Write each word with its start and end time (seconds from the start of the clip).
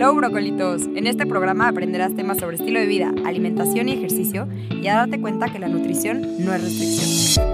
Hello, 0.00 0.14
brocolitos. 0.14 0.84
En 0.94 1.06
este 1.06 1.26
programa 1.26 1.68
aprenderás 1.68 2.16
temas 2.16 2.38
sobre 2.38 2.56
estilo 2.56 2.80
de 2.80 2.86
vida, 2.86 3.12
alimentación 3.26 3.86
y 3.90 3.92
ejercicio 3.92 4.48
y 4.70 4.88
a 4.88 4.94
darte 4.94 5.20
cuenta 5.20 5.52
que 5.52 5.58
la 5.58 5.68
nutrición 5.68 6.42
no 6.42 6.54
es 6.54 6.62
restricción. 6.62 7.46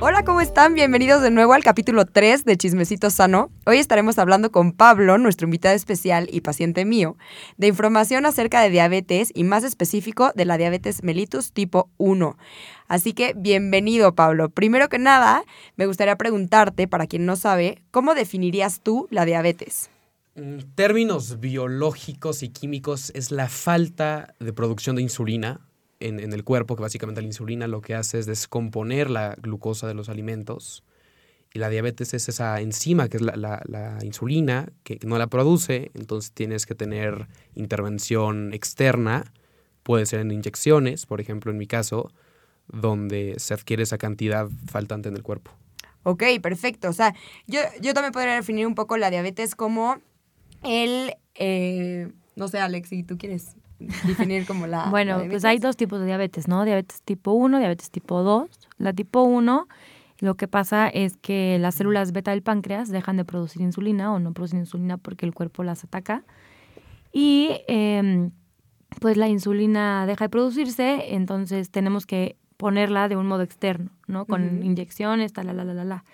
Hola, 0.00 0.24
¿cómo 0.24 0.40
están? 0.40 0.74
Bienvenidos 0.74 1.22
de 1.22 1.30
nuevo 1.30 1.52
al 1.52 1.62
capítulo 1.62 2.06
3 2.06 2.44
de 2.44 2.56
Chismecito 2.56 3.10
Sano. 3.10 3.52
Hoy 3.66 3.78
estaremos 3.78 4.18
hablando 4.18 4.50
con 4.50 4.72
Pablo, 4.72 5.16
nuestro 5.16 5.44
invitado 5.44 5.76
especial 5.76 6.28
y 6.32 6.40
paciente 6.40 6.84
mío, 6.84 7.16
de 7.56 7.68
información 7.68 8.26
acerca 8.26 8.60
de 8.60 8.70
diabetes 8.70 9.30
y 9.32 9.44
más 9.44 9.62
específico 9.62 10.32
de 10.34 10.44
la 10.44 10.58
diabetes 10.58 11.04
mellitus 11.04 11.52
tipo 11.52 11.88
1. 11.98 12.36
Así 12.88 13.12
que 13.12 13.32
bienvenido, 13.36 14.16
Pablo. 14.16 14.50
Primero 14.50 14.88
que 14.88 14.98
nada, 14.98 15.44
me 15.76 15.86
gustaría 15.86 16.16
preguntarte, 16.16 16.88
para 16.88 17.06
quien 17.06 17.26
no 17.26 17.36
sabe, 17.36 17.80
¿cómo 17.92 18.16
definirías 18.16 18.80
tú 18.80 19.06
la 19.12 19.24
diabetes? 19.24 19.93
En 20.36 20.74
términos 20.74 21.38
biológicos 21.38 22.42
y 22.42 22.48
químicos, 22.48 23.12
es 23.14 23.30
la 23.30 23.48
falta 23.48 24.34
de 24.40 24.52
producción 24.52 24.96
de 24.96 25.02
insulina 25.02 25.60
en, 26.00 26.32
el 26.32 26.42
cuerpo, 26.42 26.74
que 26.74 26.82
básicamente 26.82 27.20
la 27.20 27.28
insulina 27.28 27.68
lo 27.68 27.80
que 27.80 27.94
hace 27.94 28.18
es 28.18 28.26
descomponer 28.26 29.10
la 29.10 29.36
glucosa 29.40 29.86
de 29.86 29.94
los 29.94 30.08
alimentos. 30.08 30.82
Y 31.52 31.60
la 31.60 31.68
diabetes 31.68 32.14
es 32.14 32.28
esa 32.28 32.60
enzima, 32.60 33.08
que 33.08 33.18
es 33.18 33.22
la, 33.22 33.98
insulina, 34.02 34.72
que 34.82 34.98
no 35.06 35.18
la 35.18 35.28
produce, 35.28 35.92
entonces 35.94 36.32
tienes 36.32 36.66
que 36.66 36.74
tener 36.74 37.28
intervención 37.54 38.52
externa, 38.52 39.32
puede 39.84 40.04
ser 40.04 40.18
en 40.18 40.32
inyecciones, 40.32 41.06
por 41.06 41.20
ejemplo, 41.20 41.52
en 41.52 41.58
mi 41.58 41.68
caso, 41.68 42.10
donde 42.66 43.34
se 43.38 43.54
adquiere 43.54 43.84
esa 43.84 43.98
cantidad 43.98 44.48
faltante 44.66 45.10
en 45.10 45.16
el 45.16 45.22
cuerpo. 45.22 45.52
Ok, 46.02 46.24
perfecto. 46.42 46.88
O 46.88 46.92
sea, 46.92 47.14
yo, 47.46 47.60
yo 47.80 47.94
también 47.94 48.12
podría 48.12 48.34
definir 48.34 48.66
un 48.66 48.74
poco 48.74 48.96
la 48.96 49.10
diabetes 49.10 49.54
como 49.54 50.02
el, 50.64 51.14
eh, 51.34 52.12
no 52.36 52.48
sé, 52.48 52.58
Alex, 52.58 52.88
si 52.88 53.02
tú 53.02 53.16
quieres 53.18 53.56
definir 53.78 54.46
como 54.46 54.66
la... 54.66 54.86
bueno, 54.90 55.22
pues 55.28 55.44
hay 55.44 55.58
dos 55.58 55.76
tipos 55.76 56.00
de 56.00 56.06
diabetes, 56.06 56.48
¿no? 56.48 56.64
Diabetes 56.64 57.02
tipo 57.02 57.32
1, 57.32 57.58
diabetes 57.58 57.90
tipo 57.90 58.22
2. 58.22 58.48
La 58.78 58.92
tipo 58.92 59.22
1, 59.22 59.68
lo 60.20 60.36
que 60.36 60.48
pasa 60.48 60.88
es 60.88 61.16
que 61.16 61.58
las 61.58 61.74
células 61.74 62.12
beta 62.12 62.30
del 62.30 62.42
páncreas 62.42 62.88
dejan 62.88 63.16
de 63.16 63.24
producir 63.24 63.62
insulina 63.62 64.12
o 64.12 64.18
no 64.18 64.32
producen 64.32 64.60
insulina 64.60 64.96
porque 64.96 65.26
el 65.26 65.34
cuerpo 65.34 65.64
las 65.64 65.84
ataca. 65.84 66.24
Y 67.12 67.50
em, 67.68 68.30
pues 69.00 69.16
la 69.16 69.28
insulina 69.28 70.06
deja 70.06 70.26
de 70.26 70.28
producirse, 70.28 71.14
entonces 71.14 71.70
tenemos 71.70 72.06
que 72.06 72.36
ponerla 72.56 73.08
de 73.08 73.16
un 73.16 73.26
modo 73.26 73.42
externo, 73.42 73.90
¿no? 74.06 74.26
Con 74.26 74.64
inyecciones, 74.64 75.32
tal, 75.32 75.46
la, 75.46 75.52
la, 75.52 75.64
la, 75.64 75.84
la. 75.84 76.04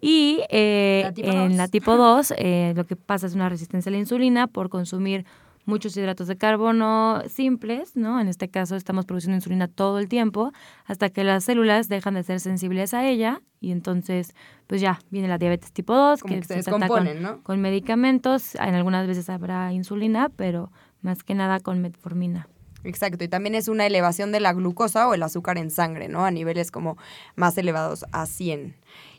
Y 0.00 0.40
eh, 0.50 1.10
en 1.16 1.56
la 1.56 1.68
tipo 1.68 1.96
2 1.96 2.34
eh, 2.36 2.72
lo 2.76 2.84
que 2.84 2.96
pasa 2.96 3.26
es 3.26 3.34
una 3.34 3.48
resistencia 3.48 3.88
a 3.90 3.92
la 3.92 3.98
insulina 3.98 4.46
por 4.46 4.68
consumir 4.68 5.24
muchos 5.64 5.96
hidratos 5.96 6.28
de 6.28 6.36
carbono 6.36 7.22
simples, 7.28 7.96
¿no? 7.96 8.20
En 8.20 8.28
este 8.28 8.48
caso 8.48 8.76
estamos 8.76 9.04
produciendo 9.04 9.36
insulina 9.36 9.68
todo 9.68 9.98
el 9.98 10.08
tiempo 10.08 10.52
hasta 10.84 11.10
que 11.10 11.24
las 11.24 11.44
células 11.44 11.88
dejan 11.88 12.14
de 12.14 12.22
ser 12.22 12.40
sensibles 12.40 12.94
a 12.94 13.06
ella 13.06 13.42
y 13.60 13.72
entonces 13.72 14.34
pues 14.66 14.80
ya 14.80 15.00
viene 15.10 15.28
la 15.28 15.38
diabetes 15.38 15.72
tipo 15.72 15.94
2 15.94 16.22
que, 16.22 16.42
se, 16.44 16.62
trata 16.62 16.88
con, 16.88 17.08
con 17.42 17.60
medicamentos, 17.60 18.54
en 18.54 18.74
algunas 18.74 19.06
veces 19.06 19.28
habrá 19.28 19.72
insulina, 19.72 20.28
pero 20.28 20.70
más 21.02 21.22
que 21.22 21.34
nada 21.34 21.60
con 21.60 21.80
metformina. 21.80 22.48
Exacto, 22.84 23.24
y 23.24 23.28
también 23.28 23.56
es 23.56 23.66
una 23.66 23.84
elevación 23.84 24.30
de 24.30 24.38
la 24.38 24.52
glucosa 24.52 25.08
o 25.08 25.14
el 25.14 25.22
azúcar 25.24 25.58
en 25.58 25.70
sangre, 25.70 26.08
¿no? 26.08 26.24
A 26.24 26.30
niveles 26.30 26.70
como 26.70 26.96
más 27.34 27.58
elevados 27.58 28.04
a 28.12 28.26
100. 28.26 28.76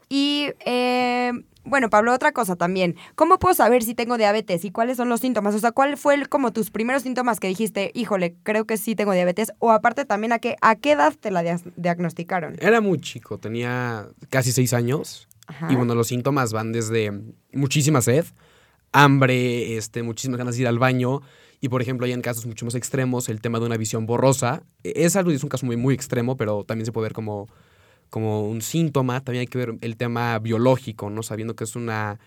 Y 0.09 0.49
eh, 0.65 1.31
bueno, 1.67 1.89
Pablo, 1.89 2.13
otra 2.13 2.31
cosa 2.31 2.55
también. 2.55 2.95
¿Cómo 3.15 3.39
puedo 3.39 3.53
saber 3.53 3.83
si 3.83 3.93
tengo 3.93 4.17
diabetes 4.17 4.63
y 4.63 4.71
cuáles 4.71 4.95
son 4.95 5.09
los 5.09 5.19
síntomas? 5.19 5.53
O 5.53 5.59
sea, 5.59 5.73
¿cuál 5.73 5.97
fue 5.97 6.25
como 6.27 6.53
tus 6.53 6.71
primeros 6.71 7.03
síntomas 7.03 7.41
que 7.41 7.47
dijiste, 7.47 7.91
híjole, 7.93 8.35
creo 8.43 8.65
que 8.65 8.77
sí 8.77 8.95
tengo 8.95 9.11
diabetes? 9.11 9.51
O 9.59 9.71
aparte 9.71 10.05
también, 10.05 10.31
¿a 10.31 10.39
qué, 10.39 10.55
a 10.61 10.75
qué 10.75 10.93
edad 10.93 11.13
te 11.19 11.29
la 11.29 11.43
diagnosticaron? 11.75 12.55
Era 12.59 12.79
muy 12.79 13.01
chico, 13.01 13.37
tenía 13.37 14.07
casi 14.29 14.53
seis 14.53 14.73
años. 14.73 15.27
Y 15.69 15.75
bueno, 15.75 15.95
los 15.95 16.07
síntomas 16.07 16.51
van 16.51 16.71
desde 16.73 17.11
muchísima 17.53 18.01
sed, 18.01 18.25
hambre, 18.91 19.77
este, 19.77 20.03
muchísimas 20.03 20.37
ganas 20.37 20.55
de 20.55 20.61
ir 20.61 20.67
al 20.67 20.79
baño. 20.79 21.21
Y 21.59 21.69
por 21.69 21.81
ejemplo, 21.81 22.05
hay 22.05 22.13
en 22.13 22.21
casos 22.21 22.45
mucho 22.45 22.65
más 22.65 22.75
extremos 22.75 23.29
el 23.29 23.41
tema 23.41 23.59
de 23.59 23.65
una 23.65 23.77
visión 23.77 24.05
borrosa. 24.05 24.63
Es 24.83 25.15
algo, 25.15 25.31
es 25.31 25.43
un 25.43 25.49
caso 25.49 25.65
muy, 25.65 25.75
muy 25.75 25.93
extremo, 25.93 26.37
pero 26.37 26.63
también 26.63 26.85
se 26.85 26.91
puede 26.91 27.05
ver 27.05 27.13
como 27.13 27.47
como 28.09 28.47
un 28.47 28.61
síntoma, 28.61 29.21
también 29.21 29.41
hay 29.41 29.47
que 29.47 29.57
ver 29.57 29.75
el 29.81 29.97
tema 29.97 30.37
biológico, 30.39 31.09
¿no? 31.09 31.23
Sabiendo 31.23 31.55
que 31.55 31.63
es 31.63 31.75
una, 31.75 32.19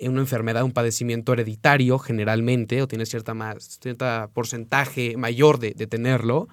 una 0.00 0.20
enfermedad, 0.20 0.62
un 0.64 0.72
padecimiento 0.72 1.32
hereditario 1.32 1.98
generalmente, 1.98 2.82
o 2.82 2.88
tiene 2.88 3.06
cierta 3.06 3.34
más, 3.34 3.78
cierta 3.80 4.30
porcentaje 4.32 5.16
mayor 5.16 5.58
de, 5.58 5.72
tenerlo. 5.86 6.48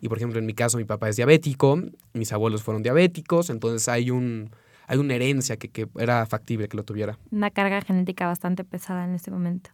Y 0.00 0.08
por 0.08 0.18
ejemplo, 0.18 0.38
en 0.38 0.46
mi 0.46 0.54
caso, 0.54 0.78
mi 0.78 0.84
papá 0.84 1.08
es 1.08 1.16
diabético, 1.16 1.80
mis 2.12 2.32
abuelos 2.32 2.62
fueron 2.62 2.82
diabéticos, 2.82 3.50
entonces 3.50 3.88
hay 3.88 4.10
un 4.10 4.50
hay 4.88 4.98
una 4.98 5.14
herencia 5.14 5.56
que, 5.56 5.68
que 5.68 5.88
era 5.98 6.24
factible 6.26 6.68
que 6.68 6.76
lo 6.76 6.84
tuviera. 6.84 7.18
Una 7.32 7.50
carga 7.50 7.80
genética 7.80 8.28
bastante 8.28 8.62
pesada 8.62 9.04
en 9.04 9.14
este 9.16 9.32
momento. 9.32 9.70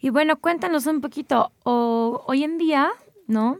Y 0.00 0.10
bueno, 0.10 0.36
cuéntanos 0.36 0.86
un 0.86 1.00
poquito, 1.00 1.50
o, 1.64 2.22
hoy 2.26 2.44
en 2.44 2.58
día, 2.58 2.90
¿no? 3.26 3.58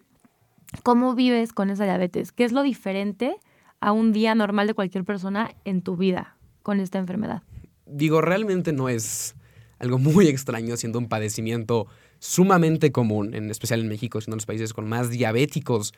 ¿Cómo 0.83 1.15
vives 1.15 1.53
con 1.53 1.71
esa 1.71 1.85
diabetes? 1.85 2.33
¿Qué 2.33 2.45
es 2.45 2.53
lo 2.53 2.63
diferente 2.63 3.37
a 3.85 3.93
un 3.93 4.13
día 4.13 4.35
normal 4.35 4.67
de 4.67 4.73
cualquier 4.73 5.05
persona 5.05 5.55
en 5.67 5.83
tu 5.83 5.95
vida 5.95 6.39
con 6.63 6.81
esta 6.81 6.99
enfermedad? 6.99 7.43
Digo, 7.85 8.23
realmente 8.23 8.73
no 8.73 8.89
es 8.89 9.35
algo 9.79 9.99
muy 9.99 10.27
extraño, 10.29 10.79
siendo 10.79 10.99
un 10.99 11.07
padecimiento 11.07 11.87
sumamente 12.19 12.93
común, 12.93 13.35
en 13.35 13.51
especial 13.51 13.81
en 13.81 13.89
México, 13.89 14.23
siendo 14.23 14.37
los 14.37 14.47
países 14.47 14.73
con 14.73 14.89
más 14.89 15.11
diabéticos, 15.11 15.93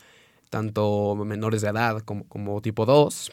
tanto 0.50 1.14
menores 1.14 1.62
de 1.62 1.68
edad 1.68 2.00
como, 2.00 2.60
tipo 2.60 2.86
2. 2.86 3.32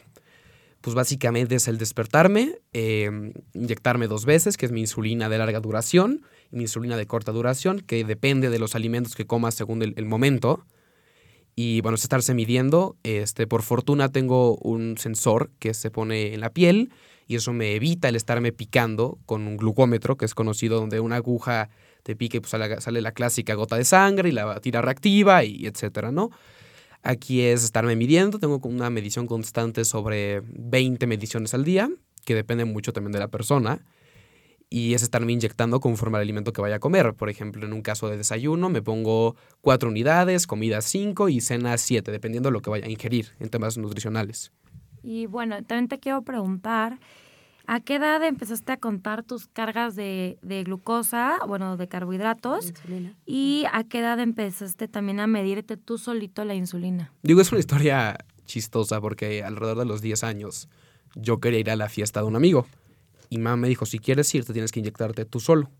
Pues 0.80 0.94
básicamente 0.94 1.56
es 1.56 1.66
el 1.66 1.76
despertarme, 1.76 2.60
em, 2.72 3.32
inyectarme 3.54 4.06
dos 4.06 4.24
veces, 4.24 4.56
que 4.56 4.66
es 4.66 4.72
mi 4.72 4.82
insulina 4.82 5.28
de 5.28 5.38
larga 5.38 5.58
duración, 5.58 6.22
y 6.52 6.56
mi 6.56 6.62
insulina 6.62 6.96
de 6.96 7.06
corta 7.06 7.32
duración, 7.32 7.80
que 7.80 8.04
depende 8.04 8.50
de 8.50 8.60
los 8.60 8.76
alimentos 8.76 9.16
que 9.16 9.26
comas 9.26 9.56
según 9.56 9.82
el 9.82 10.06
momento 10.06 10.64
y 11.56 11.80
bueno, 11.80 11.96
es 11.96 12.02
estarse 12.02 12.34
midiendo. 12.34 12.96
Este, 13.02 13.46
por 13.46 13.62
fortuna 13.62 14.08
tengo 14.10 14.56
un 14.56 14.98
sensor 14.98 15.50
que 15.58 15.74
se 15.74 15.90
pone 15.90 16.34
en 16.34 16.40
la 16.40 16.50
piel 16.50 16.90
y 17.26 17.36
eso 17.36 17.52
me 17.52 17.74
evita 17.74 18.08
el 18.08 18.16
estarme 18.16 18.52
picando 18.52 19.18
con 19.26 19.46
un 19.46 19.56
glucómetro, 19.56 20.16
que 20.16 20.24
es 20.24 20.34
conocido 20.34 20.78
donde 20.78 21.00
una 21.00 21.16
aguja 21.16 21.70
te 22.02 22.16
pique, 22.16 22.40
pues 22.40 22.50
sale, 22.50 23.00
la 23.00 23.12
clásica 23.12 23.54
gota 23.54 23.76
de 23.76 23.84
sangre 23.84 24.28
y 24.28 24.32
la 24.32 24.60
tira 24.60 24.82
reactiva 24.82 25.42
y 25.44 25.66
etcétera, 25.66 26.12
¿no? 26.12 26.30
Aquí 27.02 27.42
es 27.42 27.64
estarme 27.64 27.96
midiendo, 27.96 28.38
tengo 28.38 28.60
una 28.64 28.90
medición 28.90 29.26
constante 29.26 29.84
sobre 29.84 30.42
20 30.46 31.06
mediciones 31.06 31.54
al 31.54 31.64
día, 31.64 31.90
que 32.24 32.34
depende 32.34 32.64
mucho 32.64 32.92
también 32.92 33.12
de 33.12 33.18
la 33.18 33.28
persona 33.28 33.84
y 34.70 34.94
es 34.94 35.02
estarme 35.02 35.32
inyectando 35.32 35.80
conforme 35.80 36.18
al 36.18 36.22
alimento 36.22 36.52
que 36.52 36.60
vaya 36.60 36.76
a 36.76 36.80
comer. 36.80 37.14
Por 37.14 37.28
ejemplo, 37.30 37.64
en 37.64 37.72
un 37.72 37.82
caso 37.82 38.08
de 38.08 38.16
desayuno 38.16 38.68
me 38.68 38.82
pongo 38.82 39.36
cuatro 39.60 39.88
unidades, 39.88 40.46
comida 40.46 40.80
cinco 40.80 41.28
y 41.28 41.40
cena 41.40 41.76
siete, 41.78 42.10
dependiendo 42.10 42.48
de 42.48 42.52
lo 42.52 42.62
que 42.62 42.70
vaya 42.70 42.86
a 42.86 42.90
ingerir 42.90 43.28
en 43.38 43.50
temas 43.50 43.78
nutricionales. 43.78 44.52
Y 45.02 45.26
bueno, 45.26 45.62
también 45.62 45.88
te 45.88 46.00
quiero 46.00 46.22
preguntar, 46.22 46.98
¿a 47.66 47.80
qué 47.80 47.96
edad 47.96 48.22
empezaste 48.24 48.72
a 48.72 48.76
contar 48.78 49.22
tus 49.22 49.46
cargas 49.46 49.94
de, 49.94 50.38
glucosa, 50.64 51.38
bueno, 51.46 51.76
de 51.76 51.88
carbohidratos? 51.88 52.72
¿Y 53.26 53.64
a 53.70 53.84
qué 53.84 54.00
edad 54.00 54.18
empezaste 54.18 54.88
también 54.88 55.20
a 55.20 55.26
medirte 55.26 55.76
tú 55.76 55.98
solito 55.98 56.44
la 56.44 56.54
insulina? 56.54 57.12
Digo, 57.22 57.40
es 57.40 57.52
una 57.52 57.60
historia 57.60 58.16
chistosa 58.46 59.00
porque 59.00 59.44
alrededor 59.44 59.78
de 59.78 59.84
los 59.84 60.00
10 60.00 60.24
años 60.24 60.68
yo 61.14 61.38
quería 61.38 61.60
ir 61.60 61.70
a 61.70 61.76
la 61.76 61.88
fiesta 61.88 62.20
de 62.20 62.26
un 62.26 62.36
amigo. 62.36 62.66
Y 63.30 63.38
mamá 63.38 63.56
me 63.56 63.68
dijo, 63.68 63.86
si 63.86 63.98
quieres 63.98 64.34
ir, 64.34 64.44
te 64.44 64.52
tienes 64.52 64.72
que 64.72 64.80
inyectarte 64.80 65.24
tú 65.24 65.40
solo. 65.40 65.70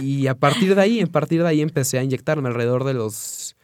Y 0.00 0.26
a 0.26 0.34
partir 0.34 0.74
de 0.74 0.80
ahí, 0.80 1.00
a 1.00 1.06
partir 1.06 1.42
de 1.42 1.48
ahí 1.48 1.60
empecé 1.60 1.98
a 1.98 2.02
inyectarme 2.02 2.48
alrededor 2.48 2.84
de 2.84 2.94
los, 2.94 3.56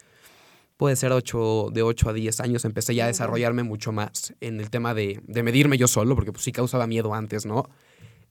puede 0.76 0.96
ser 0.96 1.10
de 1.12 1.82
8 1.82 2.08
a 2.08 2.12
10 2.12 2.40
años, 2.40 2.64
empecé 2.64 2.94
ya 2.94 3.04
a 3.04 3.08
desarrollarme 3.08 3.62
mucho 3.62 3.92
más 3.92 4.34
en 4.40 4.60
el 4.60 4.70
tema 4.70 4.94
de, 4.94 5.20
de 5.26 5.42
medirme 5.42 5.76
yo 5.78 5.88
solo, 5.88 6.14
porque 6.14 6.32
pues 6.32 6.44
sí 6.44 6.52
causaba 6.52 6.86
miedo 6.86 7.14
antes, 7.14 7.46
¿no? 7.46 7.68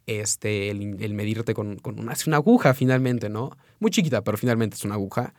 Este, 0.05 0.69
el, 0.69 1.13
medirte 1.13 1.53
con, 1.53 1.77
con 1.77 1.99
una, 1.99 2.13
una 2.25 2.37
aguja 2.37 2.73
finalmente, 2.73 3.27
¿no? 3.27 3.51
Muy 3.79 3.91
chiquita, 3.91 4.23
pero 4.23 4.37
finalmente 4.37 4.75
es 4.77 4.85
una 4.85 4.95
aguja. 4.95 5.33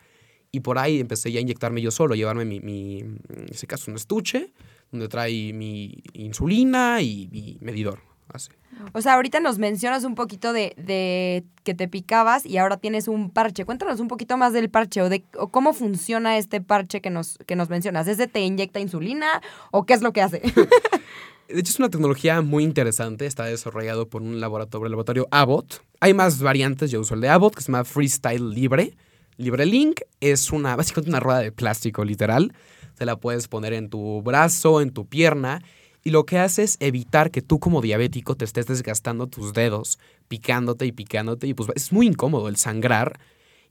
Y 0.51 0.59
por 0.59 0.77
ahí 0.77 0.99
empecé 0.99 1.31
ya 1.31 1.39
a 1.39 1.41
inyectarme 1.41 1.81
yo 1.81 1.91
solo, 1.91 2.15
llevarme 2.15 2.45
mi, 2.45 2.59
mi 2.59 2.99
en 2.99 3.47
ese 3.49 3.65
caso, 3.65 3.89
un 3.89 3.97
estuche, 3.97 4.53
donde 4.91 5.07
trae 5.07 5.53
mi 5.53 6.03
insulina 6.13 7.01
y 7.01 7.27
mi 7.31 7.57
medidor. 7.61 8.08
Así. 8.33 8.51
O 8.93 9.01
sea, 9.01 9.15
ahorita 9.15 9.39
nos 9.39 9.57
mencionas 9.57 10.03
un 10.03 10.15
poquito 10.15 10.53
de, 10.53 11.43
que 11.63 11.73
te 11.73 11.87
picabas 11.87 12.45
y 12.45 12.57
ahora 12.57 12.77
tienes 12.77 13.07
un 13.07 13.29
parche. 13.31 13.65
Cuéntanos 13.65 13.99
un 13.99 14.07
poquito 14.07 14.37
más 14.37 14.53
del 14.53 14.69
parche 14.69 15.01
o 15.01 15.09
de 15.09 15.23
cómo 15.51 15.73
funciona 15.73 16.37
este 16.37 16.61
parche 16.61 17.01
que 17.01 17.09
nos, 17.09 17.37
que 17.45 17.55
nos 17.55 17.69
mencionas. 17.69 18.07
¿Es 18.07 18.17
de 18.17 18.27
te 18.27 18.41
inyecta 18.41 18.79
insulina 18.79 19.41
o 19.71 19.85
qué 19.85 19.93
es 19.93 20.01
lo 20.01 20.13
que 20.13 20.21
hace? 20.21 20.41
De 21.49 21.59
hecho, 21.59 21.71
es 21.71 21.79
una 21.79 21.89
tecnología 21.89 22.41
muy 22.41 22.63
interesante. 22.63 23.25
Está 23.25 23.45
desarrollado 23.45 24.07
por 24.07 24.21
un 24.21 24.39
laboratorio, 24.39 24.85
el 24.85 24.91
laboratorio 24.91 25.27
Abbott. 25.31 25.81
Hay 25.99 26.13
más 26.13 26.39
variantes. 26.41 26.91
Yo 26.91 27.01
uso 27.01 27.15
el 27.15 27.21
de 27.21 27.29
Abbott, 27.29 27.55
que 27.55 27.61
se 27.61 27.71
llama 27.71 27.85
Freestyle 27.85 28.51
Libre. 28.51 28.95
LibreLink 29.37 30.01
es 30.19 30.51
una, 30.51 30.75
básicamente 30.75 31.09
una 31.09 31.19
rueda 31.19 31.39
de 31.39 31.51
plástico, 31.51 32.05
literal. 32.05 32.53
Se 32.93 33.05
la 33.05 33.15
puedes 33.15 33.47
poner 33.47 33.73
en 33.73 33.89
tu 33.89 34.21
brazo, 34.21 34.81
en 34.81 34.91
tu 34.91 35.07
pierna. 35.07 35.63
Y 36.03 36.11
lo 36.11 36.25
que 36.25 36.37
hace 36.37 36.63
es 36.63 36.77
evitar 36.79 37.31
que 37.31 37.41
tú 37.41 37.59
como 37.59 37.81
diabético 37.81 38.35
te 38.35 38.45
estés 38.45 38.67
desgastando 38.67 39.27
tus 39.27 39.53
dedos, 39.53 39.99
picándote 40.27 40.85
y 40.85 40.91
picándote. 40.91 41.47
Y 41.47 41.53
pues 41.53 41.69
es 41.75 41.91
muy 41.91 42.07
incómodo 42.07 42.47
el 42.47 42.55
sangrar. 42.55 43.19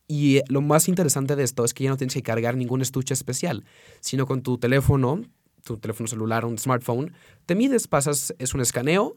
Y 0.06 0.40
lo 0.48 0.60
más 0.60 0.88
interesante 0.88 1.36
de 1.36 1.44
esto 1.44 1.64
es 1.64 1.74
que 1.74 1.84
ya 1.84 1.90
no 1.90 1.96
tienes 1.96 2.14
que 2.14 2.22
cargar 2.22 2.56
ningún 2.56 2.82
estuche 2.82 3.14
especial, 3.14 3.64
sino 4.00 4.26
con 4.26 4.42
tu 4.42 4.58
teléfono 4.58 5.22
tu 5.68 5.78
teléfono 5.78 6.08
celular, 6.08 6.44
un 6.44 6.58
smartphone, 6.58 7.12
te 7.46 7.54
mides, 7.54 7.86
pasas, 7.86 8.34
es 8.38 8.54
un 8.54 8.60
escaneo 8.60 9.14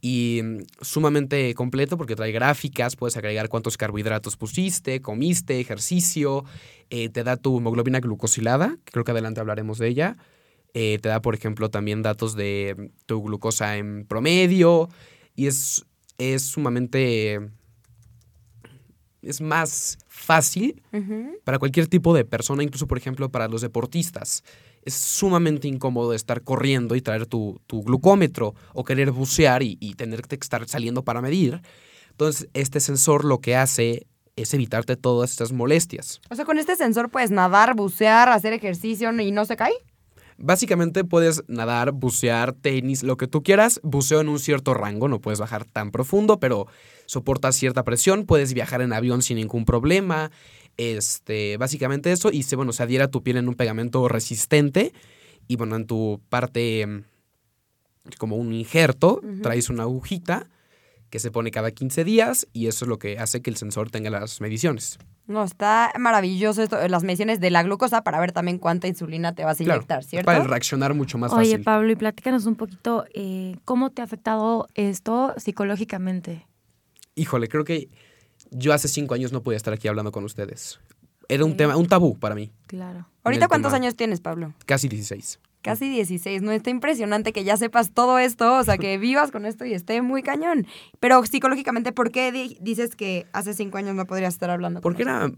y 0.00 0.40
mm, 0.42 0.58
sumamente 0.80 1.52
completo 1.54 1.98
porque 1.98 2.16
trae 2.16 2.32
gráficas, 2.32 2.96
puedes 2.96 3.16
agregar 3.16 3.48
cuántos 3.48 3.76
carbohidratos 3.76 4.36
pusiste, 4.36 5.00
comiste, 5.00 5.60
ejercicio, 5.60 6.44
eh, 6.88 7.08
te 7.08 7.24
da 7.24 7.36
tu 7.36 7.58
hemoglobina 7.58 8.00
glucosilada, 8.00 8.76
creo 8.84 9.04
que 9.04 9.10
adelante 9.10 9.40
hablaremos 9.40 9.78
de 9.78 9.88
ella. 9.88 10.16
Eh, 10.74 10.98
te 11.00 11.08
da, 11.08 11.20
por 11.20 11.34
ejemplo, 11.34 11.68
también 11.70 12.02
datos 12.02 12.36
de 12.36 12.74
mm, 12.76 13.06
tu 13.06 13.22
glucosa 13.22 13.76
en 13.76 14.06
promedio 14.06 14.88
y 15.34 15.46
es, 15.46 15.86
es 16.18 16.42
sumamente... 16.42 17.40
Es 19.22 19.42
más 19.42 19.98
fácil 20.08 20.82
para 21.44 21.58
cualquier 21.58 21.88
tipo 21.88 22.14
de 22.14 22.24
persona, 22.24 22.62
incluso, 22.62 22.86
por 22.86 22.96
ejemplo, 22.96 23.30
para 23.30 23.48
los 23.48 23.60
deportistas 23.60 24.42
es 24.82 24.94
sumamente 24.94 25.68
incómodo 25.68 26.14
estar 26.14 26.42
corriendo 26.42 26.96
y 26.96 27.02
traer 27.02 27.26
tu, 27.26 27.60
glucómetro 27.68 28.54
o 28.72 28.84
querer 28.84 29.10
bucear 29.10 29.62
y, 29.62 29.76
y 29.80 29.94
tener 29.94 30.22
que 30.22 30.36
estar 30.36 30.66
saliendo 30.68 31.04
para 31.04 31.20
medir. 31.20 31.60
Entonces, 32.10 32.48
este 32.54 32.80
sensor 32.80 33.24
lo 33.24 33.40
que 33.40 33.56
hace 33.56 34.06
es 34.36 34.54
evitarte 34.54 34.96
todas 34.96 35.30
estas 35.30 35.52
molestias. 35.52 36.20
O 36.30 36.34
sea, 36.34 36.44
con 36.44 36.58
este 36.58 36.76
sensor 36.76 37.10
puedes 37.10 37.30
nadar, 37.30 37.74
bucear, 37.74 38.28
hacer 38.28 38.52
ejercicio 38.52 39.12
y 39.20 39.32
no 39.32 39.44
se 39.44 39.56
cae. 39.56 39.72
Básicamente 40.42 41.04
puedes 41.04 41.42
nadar, 41.48 41.92
bucear, 41.92 42.54
tenis, 42.54 43.02
lo 43.02 43.18
que 43.18 43.26
tú 43.26 43.42
quieras. 43.42 43.78
Buceo 43.82 44.22
en 44.22 44.28
un 44.30 44.38
cierto 44.38 44.72
rango, 44.72 45.06
no 45.06 45.20
puedes 45.20 45.38
bajar 45.38 45.66
tan 45.66 45.90
profundo, 45.90 46.40
pero 46.40 46.66
soporta 47.04 47.52
cierta 47.52 47.84
presión. 47.84 48.24
Puedes 48.24 48.54
viajar 48.54 48.80
en 48.80 48.94
avión 48.94 49.20
sin 49.20 49.36
ningún 49.36 49.66
problema. 49.66 50.30
Este, 50.78 51.58
básicamente 51.58 52.10
eso, 52.10 52.30
y 52.32 52.42
se, 52.44 52.56
bueno, 52.56 52.72
se 52.72 52.82
adhiera 52.82 53.04
a 53.04 53.10
tu 53.10 53.22
piel 53.22 53.36
en 53.36 53.48
un 53.48 53.54
pegamento 53.54 54.08
resistente. 54.08 54.94
Y 55.46 55.56
bueno, 55.56 55.76
en 55.76 55.86
tu 55.86 56.22
parte, 56.30 56.86
mm, 56.86 57.02
como 58.16 58.36
un 58.36 58.54
injerto, 58.54 59.20
traes 59.42 59.68
una 59.68 59.82
agujita 59.82 60.48
que 61.10 61.18
se 61.18 61.30
pone 61.30 61.50
cada 61.50 61.72
15 61.72 62.04
días 62.04 62.46
y 62.52 62.68
eso 62.68 62.84
es 62.84 62.88
lo 62.88 62.98
que 62.98 63.18
hace 63.18 63.42
que 63.42 63.50
el 63.50 63.56
sensor 63.56 63.90
tenga 63.90 64.10
las 64.10 64.40
mediciones. 64.40 64.98
No, 65.26 65.44
está 65.44 65.92
maravilloso 65.98 66.62
esto, 66.62 66.88
las 66.88 67.04
mediciones 67.04 67.38
de 67.40 67.50
la 67.50 67.62
glucosa 67.62 68.02
para 68.02 68.18
ver 68.18 68.32
también 68.32 68.58
cuánta 68.58 68.88
insulina 68.88 69.34
te 69.34 69.44
vas 69.44 69.60
a 69.60 69.62
inyectar, 69.62 70.02
¿cierto? 70.02 70.26
Para 70.26 70.42
reaccionar 70.42 70.94
mucho 70.94 71.18
más 71.18 71.32
Oye, 71.32 71.38
fácil. 71.40 71.54
Oye, 71.54 71.64
Pablo, 71.64 71.92
y 71.92 71.96
platícanos 71.96 72.46
un 72.46 72.56
poquito, 72.56 73.04
eh, 73.14 73.56
¿cómo 73.64 73.90
te 73.90 74.02
ha 74.02 74.04
afectado 74.04 74.66
esto 74.74 75.34
psicológicamente? 75.36 76.46
Híjole, 77.14 77.48
creo 77.48 77.64
que 77.64 77.88
yo 78.50 78.72
hace 78.72 78.88
cinco 78.88 79.14
años 79.14 79.32
no 79.32 79.42
podía 79.42 79.56
estar 79.56 79.74
aquí 79.74 79.88
hablando 79.88 80.10
con 80.10 80.24
ustedes. 80.24 80.80
Era 81.28 81.44
un 81.44 81.56
tema, 81.56 81.76
un 81.76 81.86
tabú 81.86 82.18
para 82.18 82.34
mí. 82.34 82.50
Claro. 82.66 83.06
¿Ahorita 83.22 83.46
cuántos 83.46 83.72
años 83.72 83.94
tienes, 83.94 84.20
Pablo? 84.20 84.54
Casi 84.66 84.88
16. 84.88 85.38
Casi 85.62 85.88
16, 85.90 86.42
¿no? 86.42 86.52
Está 86.52 86.70
impresionante 86.70 87.32
que 87.32 87.44
ya 87.44 87.56
sepas 87.56 87.90
todo 87.90 88.18
esto, 88.18 88.56
o 88.56 88.64
sea, 88.64 88.78
que 88.78 88.96
vivas 88.98 89.30
con 89.30 89.44
esto 89.44 89.64
y 89.64 89.74
esté 89.74 90.00
muy 90.02 90.22
cañón. 90.22 90.66
Pero 91.00 91.24
psicológicamente, 91.24 91.92
¿por 91.92 92.10
qué 92.10 92.32
dices 92.60 92.96
que 92.96 93.26
hace 93.32 93.54
cinco 93.54 93.78
años 93.78 93.94
no 93.94 94.06
podrías 94.06 94.34
estar 94.34 94.50
hablando? 94.50 94.80
Porque 94.80 95.02
era... 95.02 95.30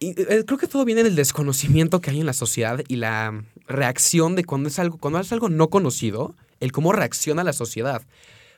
Eh, 0.00 0.44
creo 0.46 0.58
que 0.58 0.66
todo 0.66 0.86
viene 0.86 1.02
del 1.02 1.14
desconocimiento 1.14 2.00
que 2.00 2.10
hay 2.10 2.20
en 2.20 2.26
la 2.26 2.32
sociedad 2.32 2.82
y 2.88 2.96
la 2.96 3.44
reacción 3.66 4.34
de 4.34 4.44
cuando 4.44 4.70
es 4.70 4.78
algo, 4.78 4.96
cuando 4.96 5.20
es 5.20 5.30
algo 5.30 5.50
no 5.50 5.68
conocido, 5.68 6.34
el 6.60 6.72
cómo 6.72 6.92
reacciona 6.92 7.44
la 7.44 7.52
sociedad. 7.52 8.02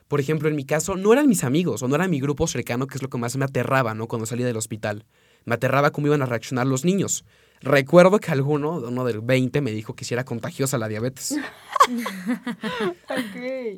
Por 0.07 0.19
ejemplo, 0.19 0.47
en 0.47 0.55
mi 0.55 0.65
caso, 0.65 0.95
no 0.95 1.11
eran 1.11 1.27
mis 1.27 1.43
amigos 1.43 1.83
o 1.83 1.87
no 1.87 1.95
era 1.95 2.07
mi 2.07 2.19
grupo 2.19 2.47
cercano, 2.47 2.87
que 2.87 2.95
es 2.95 3.01
lo 3.01 3.09
que 3.09 3.17
más 3.17 3.35
me 3.35 3.45
aterraba, 3.45 3.93
¿no? 3.93 4.07
Cuando 4.07 4.25
salía 4.25 4.45
del 4.45 4.57
hospital. 4.57 5.05
Me 5.45 5.55
aterraba 5.55 5.91
cómo 5.91 6.07
iban 6.07 6.21
a 6.21 6.25
reaccionar 6.25 6.67
los 6.67 6.85
niños. 6.85 7.25
Recuerdo 7.61 8.19
que 8.19 8.31
alguno, 8.31 8.79
uno 8.79 9.05
del 9.05 9.21
20, 9.21 9.61
me 9.61 9.71
dijo 9.71 9.95
que 9.95 10.03
si 10.03 10.13
era 10.13 10.25
contagiosa 10.25 10.77
la 10.77 10.89
diabetes. 10.89 11.35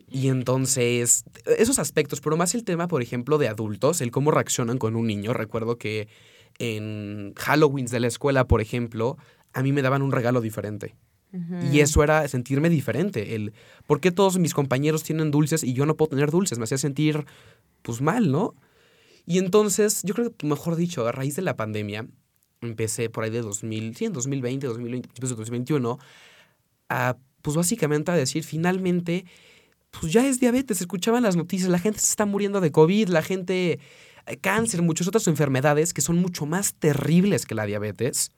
Y 0.10 0.28
entonces, 0.28 1.24
esos 1.58 1.80
aspectos, 1.80 2.22
pero 2.22 2.38
más 2.38 2.56
el 2.56 2.64
tema, 2.64 2.88
por 2.88 3.02
ejemplo, 3.02 3.38
de 3.38 3.48
adultos, 3.48 4.02
el 4.02 4.12
cómo 4.12 4.32
reaccionan 4.32 4.78
con 4.78 4.96
un 4.96 5.08
niño. 5.08 5.34
Recuerdo 5.34 5.78
que 5.78 6.08
en 6.58 7.34
Halloween 7.36 7.86
de 7.86 8.00
la 8.00 8.08
escuela, 8.08 8.48
por 8.48 8.62
ejemplo, 8.62 9.18
a 9.54 9.62
mí 9.62 9.72
me 9.72 9.82
daban 9.82 10.02
un 10.02 10.12
regalo 10.12 10.42
diferente. 10.42 10.96
Y 11.70 11.82
eso 11.82 12.02
era 12.02 12.26
sentirme 12.30 12.70
diferente. 12.70 13.36
El, 13.36 13.52
¿Por 13.88 14.00
qué 14.00 14.12
todos 14.12 14.40
mis 14.40 14.54
compañeros 14.54 15.04
tienen 15.04 15.32
dulces 15.32 15.66
y 15.66 15.74
yo 15.74 15.86
no 15.86 15.98
puedo 15.98 16.12
tener 16.12 16.32
dulces? 16.32 16.60
Me 16.60 16.64
hacía 16.64 16.78
sentir, 16.78 17.26
pues, 17.82 18.02
mal, 18.02 18.32
¿no? 18.32 18.56
Y 19.26 19.40
entonces, 19.40 20.02
yo 20.04 20.14
creo 20.14 20.36
que, 20.36 20.46
mejor 20.46 20.76
dicho, 20.76 21.08
a 21.08 21.12
raíz 21.12 21.36
de 21.36 21.42
la 21.42 21.56
pandemia, 21.56 22.08
empecé 22.62 23.10
por 23.10 23.24
ahí 23.24 23.30
de 23.30 23.42
2000, 23.42 23.96
sí, 23.96 24.06
en 24.06 24.14
2020, 24.14 24.68
2020, 24.68 25.10
2021, 25.20 26.00
a, 26.90 27.18
pues, 27.42 27.56
básicamente 27.58 28.12
a 28.12 28.16
decir, 28.16 28.44
finalmente, 28.44 29.26
pues, 29.92 30.14
ya 30.14 30.28
es 30.28 30.40
diabetes. 30.40 30.82
Escuchaban 30.82 31.24
las 31.24 31.36
noticias, 31.36 31.70
la 31.70 31.80
gente 31.80 32.00
se 32.00 32.10
está 32.10 32.26
muriendo 32.26 32.62
de 32.62 32.72
COVID, 32.72 33.10
la 33.10 33.22
gente, 33.22 33.80
eh, 34.28 34.38
cáncer, 34.38 34.82
muchas 34.82 35.08
otras 35.08 35.28
enfermedades 35.28 35.94
que 35.94 36.02
son 36.02 36.18
mucho 36.18 36.46
más 36.46 36.76
terribles 36.76 37.46
que 37.46 37.56
la 37.56 37.66
diabetes 37.66 38.32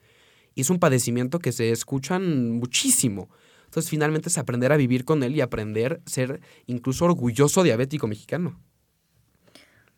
y 0.57 0.61
es 0.61 0.71
un 0.71 0.79
padecimiento 0.79 1.37
que 1.37 1.51
se 1.51 1.69
escuchan 1.69 2.49
muchísimo. 2.53 3.29
Entonces 3.65 3.91
finalmente 3.91 4.29
es 4.29 4.39
aprender 4.39 4.71
a 4.71 4.77
vivir 4.77 5.05
con 5.05 5.21
él 5.21 5.35
y 5.35 5.41
aprender 5.41 6.01
a 6.03 6.09
ser 6.09 6.41
incluso 6.65 7.05
orgulloso 7.05 7.61
diabético 7.61 8.07
mexicano. 8.07 8.59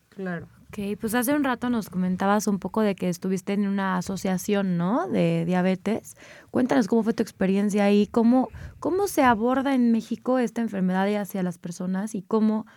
Claro. 0.10 0.50
Ok, 0.72 1.00
pues 1.02 1.16
hace 1.16 1.34
un 1.34 1.44
rato 1.44 1.72
nos 1.72 1.90
comentabas 1.90 2.46
un 2.46 2.60
poco 2.60 2.82
de 2.82 2.94
que 2.94 3.10
estuviste 3.10 3.54
en 3.54 3.68
una 3.68 3.98
asociación, 3.98 4.78
¿no? 4.78 5.08
De 5.08 5.44
diabetes. 5.46 6.16
Cuéntanos 6.52 6.88
cómo 6.88 7.02
fue 7.02 7.16
tu 7.16 7.24
experiencia 7.24 7.86
ahí, 7.86 8.06
cómo, 8.06 8.50
cómo 8.80 9.08
se 9.08 9.24
aborda 9.24 9.74
en 9.74 9.92
México 9.92 10.38
esta 10.38 10.62
enfermedad 10.62 11.08
hacia 11.16 11.42
las 11.42 11.58
personas 11.58 12.14
y 12.14 12.22
cómo, 12.22 12.68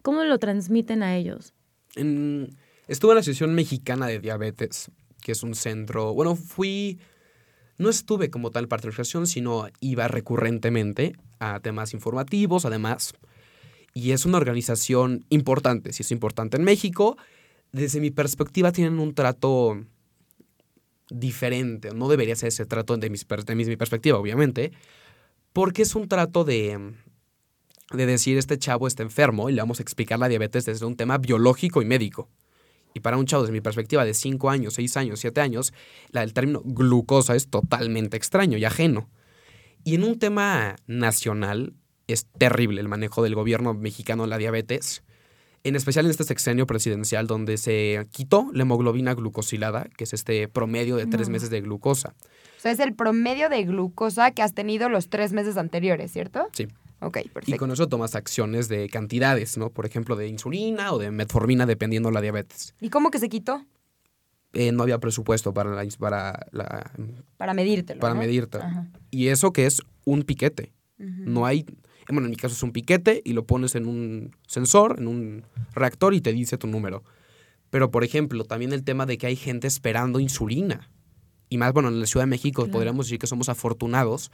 cómo 0.00 0.24
lo 0.24 0.38
transmiten 0.38 1.02
a 1.02 1.14
ellos. 1.14 1.52
estuve 1.94 3.10
en 3.10 3.14
la 3.16 3.20
Asociación 3.20 3.54
Mexicana 3.54 4.06
de 4.06 4.18
Diabetes, 4.18 4.90
que 5.20 5.32
es 5.32 5.42
un 5.42 5.54
centro, 5.54 6.14
bueno, 6.14 6.36
fui 6.36 7.00
no 7.76 7.90
estuve 7.90 8.30
como 8.30 8.50
tal 8.50 8.68
parte 8.68 8.86
de 8.86 8.92
la 8.92 8.94
asociación, 8.94 9.26
sino 9.26 9.66
iba 9.80 10.08
recurrentemente 10.08 11.16
a 11.38 11.60
temas 11.60 11.92
informativos, 11.92 12.64
además. 12.64 13.12
Y 13.92 14.12
es 14.12 14.24
una 14.24 14.38
organización 14.38 15.26
importante, 15.28 15.92
si 15.92 16.02
es 16.02 16.12
importante 16.12 16.56
en 16.56 16.64
México. 16.64 17.18
Desde 17.72 18.00
mi 18.00 18.10
perspectiva 18.10 18.70
tienen 18.70 18.98
un 18.98 19.14
trato 19.14 19.82
diferente. 21.10 21.92
No 21.94 22.08
debería 22.08 22.36
ser 22.36 22.48
ese 22.48 22.66
trato 22.66 22.96
de, 22.96 23.10
mi 23.10 23.76
perspectiva, 23.76 24.18
obviamente. 24.18 24.72
Porque 25.52 25.82
es 25.82 25.94
un 25.94 26.08
trato 26.08 26.44
de, 26.44 26.94
de 27.92 28.06
decir, 28.06 28.38
este 28.38 28.58
chavo 28.58 28.86
está 28.86 29.02
enfermo 29.02 29.48
y 29.48 29.52
le 29.52 29.62
vamos 29.62 29.80
a 29.80 29.82
explicar 29.82 30.18
la 30.18 30.28
diabetes 30.28 30.64
desde 30.64 30.86
un 30.86 30.96
tema 30.96 31.18
biológico 31.18 31.82
y 31.82 31.84
médico. 31.84 32.28
Y 32.94 33.00
para 33.00 33.16
un 33.16 33.26
chavo, 33.26 33.42
desde 33.42 33.52
mi 33.52 33.60
perspectiva, 33.60 34.04
de 34.04 34.14
5 34.14 34.50
años, 34.50 34.74
6 34.74 34.96
años, 34.98 35.20
7 35.20 35.40
años, 35.40 35.72
la, 36.10 36.22
el 36.22 36.34
término 36.34 36.60
glucosa 36.64 37.34
es 37.34 37.48
totalmente 37.48 38.16
extraño 38.16 38.58
y 38.58 38.64
ajeno. 38.64 39.08
Y 39.84 39.94
en 39.94 40.04
un 40.04 40.18
tema 40.18 40.76
nacional, 40.86 41.74
es 42.06 42.26
terrible 42.26 42.80
el 42.80 42.88
manejo 42.88 43.22
del 43.22 43.34
gobierno 43.34 43.74
mexicano 43.74 44.24
de 44.24 44.28
la 44.28 44.38
diabetes, 44.38 45.02
en 45.64 45.76
especial 45.76 46.04
en 46.06 46.10
este 46.10 46.24
sexenio 46.24 46.66
presidencial 46.66 47.26
donde 47.26 47.56
se 47.56 48.06
quitó 48.10 48.50
la 48.52 48.62
hemoglobina 48.62 49.14
glucosilada, 49.14 49.86
que 49.96 50.04
es 50.04 50.12
este 50.12 50.48
promedio 50.48 50.96
de 50.96 51.06
tres 51.06 51.28
meses 51.28 51.50
de 51.50 51.60
glucosa. 51.60 52.14
O 52.58 52.60
sea, 52.62 52.72
es 52.72 52.80
el 52.80 52.94
promedio 52.94 53.48
de 53.48 53.64
glucosa 53.64 54.30
que 54.32 54.42
has 54.42 54.54
tenido 54.54 54.88
los 54.88 55.08
tres 55.08 55.32
meses 55.32 55.56
anteriores, 55.56 56.12
¿cierto? 56.12 56.48
Sí. 56.52 56.68
Ok, 57.00 57.18
perfecto. 57.32 57.54
Y 57.54 57.58
con 57.58 57.70
eso 57.72 57.88
tomas 57.88 58.14
acciones 58.14 58.68
de 58.68 58.88
cantidades, 58.88 59.58
¿no? 59.58 59.70
Por 59.70 59.86
ejemplo, 59.86 60.14
de 60.14 60.28
insulina 60.28 60.92
o 60.92 60.98
de 60.98 61.10
metformina, 61.10 61.66
dependiendo 61.66 62.08
de 62.10 62.14
la 62.14 62.20
diabetes. 62.20 62.74
¿Y 62.80 62.90
cómo 62.90 63.10
que 63.10 63.18
se 63.18 63.28
quitó? 63.28 63.64
Eh, 64.52 64.70
no 64.70 64.84
había 64.84 64.98
presupuesto 64.98 65.52
para 65.52 65.70
la... 65.70 65.84
Para, 65.98 66.46
la, 66.52 66.92
para 67.36 67.54
medírtelo. 67.54 68.00
Para 68.00 68.14
medirte. 68.14 68.58
Y 69.10 69.28
eso 69.28 69.52
que 69.52 69.66
es 69.66 69.82
un 70.04 70.22
piquete. 70.22 70.72
No 70.98 71.46
hay... 71.46 71.66
Bueno, 72.12 72.26
en 72.26 72.30
mi 72.30 72.36
caso 72.36 72.54
es 72.54 72.62
un 72.62 72.72
piquete 72.72 73.22
y 73.24 73.32
lo 73.32 73.46
pones 73.46 73.74
en 73.74 73.86
un 73.86 74.36
sensor, 74.46 74.96
en 74.98 75.08
un 75.08 75.44
reactor 75.74 76.12
y 76.12 76.20
te 76.20 76.32
dice 76.32 76.58
tu 76.58 76.66
número. 76.66 77.04
Pero, 77.70 77.90
por 77.90 78.04
ejemplo, 78.04 78.44
también 78.44 78.72
el 78.74 78.84
tema 78.84 79.06
de 79.06 79.16
que 79.16 79.26
hay 79.26 79.36
gente 79.36 79.66
esperando 79.66 80.20
insulina. 80.20 80.90
Y 81.48 81.56
más, 81.56 81.72
bueno, 81.72 81.88
en 81.88 82.00
la 82.00 82.06
Ciudad 82.06 82.24
de 82.24 82.30
México 82.30 82.66
podríamos 82.68 83.06
decir 83.06 83.18
que 83.18 83.26
somos 83.26 83.48
afortunados 83.48 84.30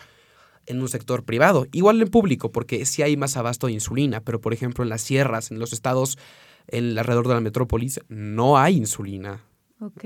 en 0.67 0.83
un 0.83 0.89
sector 0.89 1.25
privado, 1.25 1.67
igual 1.73 2.03
en 2.03 2.09
público, 2.09 2.51
porque 2.51 2.85
sí 2.85 3.03
hay 3.03 3.17
más 3.17 3.37
abasto 3.37 3.69
de 3.69 3.75
insulina, 3.75 4.21
pero 4.21 4.41
por 4.41 4.53
ejemplo 4.53 4.83
en 4.85 4.91
las 4.91 5.01
sierras, 5.01 5.51
en 5.51 5.59
los 5.59 5.73
estados 5.73 6.19
en 6.67 6.99
alrededor 6.99 7.29
de 7.29 7.35
la 7.35 7.41
metrópolis, 7.41 8.01
no 8.09 8.59
hay 8.59 8.77
insulina. 8.77 9.45
Ok. 9.81 10.05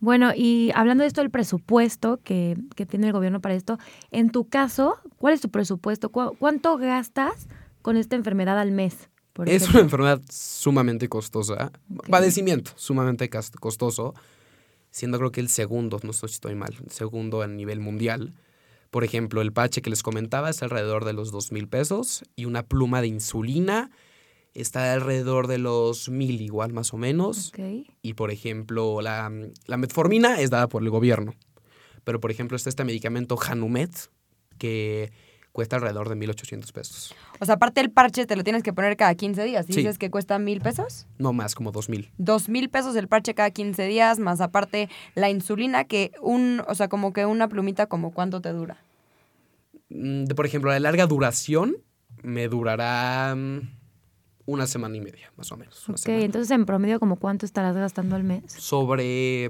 Bueno, 0.00 0.32
y 0.34 0.70
hablando 0.74 1.02
de 1.02 1.08
esto 1.08 1.20
del 1.20 1.30
presupuesto 1.30 2.20
que, 2.24 2.56
que 2.74 2.86
tiene 2.86 3.06
el 3.08 3.12
gobierno 3.12 3.40
para 3.40 3.54
esto, 3.54 3.78
en 4.10 4.30
tu 4.30 4.48
caso, 4.48 4.96
¿cuál 5.18 5.34
es 5.34 5.40
tu 5.40 5.50
presupuesto? 5.50 6.08
¿Cu- 6.10 6.34
¿Cuánto 6.38 6.78
gastas 6.78 7.48
con 7.82 7.96
esta 7.96 8.16
enfermedad 8.16 8.58
al 8.58 8.70
mes? 8.72 9.08
por 9.32 9.48
Es 9.48 9.56
ejemplo? 9.62 9.78
una 9.80 9.84
enfermedad 9.84 10.20
sumamente 10.30 11.08
costosa, 11.08 11.70
padecimiento 12.10 12.72
sumamente 12.76 13.30
costoso, 13.30 14.14
siendo 14.90 15.18
creo 15.18 15.30
que 15.32 15.40
el 15.40 15.48
segundo, 15.48 16.00
no 16.02 16.12
sé 16.12 16.26
si 16.28 16.34
estoy 16.34 16.54
mal, 16.54 16.74
el 16.84 16.90
segundo 16.90 17.42
a 17.42 17.46
nivel 17.46 17.78
mundial. 17.80 18.34
Por 18.90 19.04
ejemplo, 19.04 19.40
el 19.40 19.52
pache 19.52 19.82
que 19.82 19.90
les 19.90 20.02
comentaba 20.02 20.50
es 20.50 20.62
alrededor 20.62 21.04
de 21.04 21.12
los 21.12 21.30
dos 21.30 21.52
mil 21.52 21.68
pesos 21.68 22.24
y 22.34 22.46
una 22.46 22.64
pluma 22.64 23.00
de 23.00 23.06
insulina 23.06 23.90
está 24.54 24.92
alrededor 24.92 25.46
de 25.46 25.58
los 25.58 26.08
mil 26.08 26.40
igual 26.40 26.72
más 26.72 26.92
o 26.92 26.96
menos. 26.96 27.48
Ok. 27.48 27.86
Y 28.02 28.14
por 28.14 28.30
ejemplo, 28.30 29.00
la, 29.00 29.30
la 29.66 29.76
metformina 29.76 30.40
es 30.40 30.50
dada 30.50 30.68
por 30.68 30.82
el 30.82 30.90
gobierno. 30.90 31.34
Pero 32.04 32.18
por 32.20 32.30
ejemplo 32.30 32.56
está 32.56 32.70
este 32.70 32.84
medicamento 32.84 33.38
Hanumet 33.40 33.90
que 34.58 35.12
cuesta 35.52 35.76
alrededor 35.76 36.08
de 36.08 36.14
1.800 36.16 36.72
pesos. 36.72 37.14
O 37.40 37.44
sea, 37.44 37.56
aparte 37.56 37.80
el 37.80 37.90
parche 37.90 38.24
te 38.24 38.36
lo 38.36 38.44
tienes 38.44 38.62
que 38.62 38.72
poner 38.72 38.96
cada 38.96 39.14
15 39.14 39.42
días. 39.44 39.68
¿Y 39.68 39.72
Sí. 39.72 39.80
dices 39.80 39.98
que 39.98 40.08
cuesta 40.10 40.38
mil 40.38 40.60
pesos? 40.60 41.06
No 41.18 41.32
más, 41.32 41.54
como 41.54 41.72
2.000. 41.72 42.10
Dos 42.18 42.48
mil 42.48 42.70
pesos 42.70 42.94
el 42.96 43.08
parche 43.08 43.34
cada 43.34 43.50
15 43.50 43.84
días, 43.86 44.18
más 44.18 44.40
aparte 44.40 44.88
la 45.14 45.28
insulina, 45.28 45.84
que 45.84 46.12
un, 46.22 46.62
o 46.68 46.74
sea, 46.74 46.88
como 46.88 47.12
que 47.12 47.26
una 47.26 47.48
plumita, 47.48 47.86
como 47.86 48.12
cuánto 48.12 48.40
te 48.40 48.50
dura. 48.52 48.78
Mm, 49.88 50.24
de, 50.24 50.34
por 50.34 50.46
ejemplo, 50.46 50.70
la 50.70 50.78
larga 50.80 51.06
duración 51.06 51.76
me 52.22 52.48
durará 52.48 53.34
mm, 53.36 53.60
una 54.50 54.66
semana 54.66 54.96
y 54.96 55.00
media, 55.00 55.32
más 55.36 55.50
o 55.52 55.56
menos. 55.56 55.88
Ok, 55.88 56.08
entonces 56.08 56.50
en 56.50 56.66
promedio, 56.66 56.98
¿como 56.98 57.16
cuánto 57.16 57.46
estarás 57.46 57.76
gastando 57.76 58.16
al 58.16 58.24
mes? 58.24 58.52
Sobre 58.52 59.48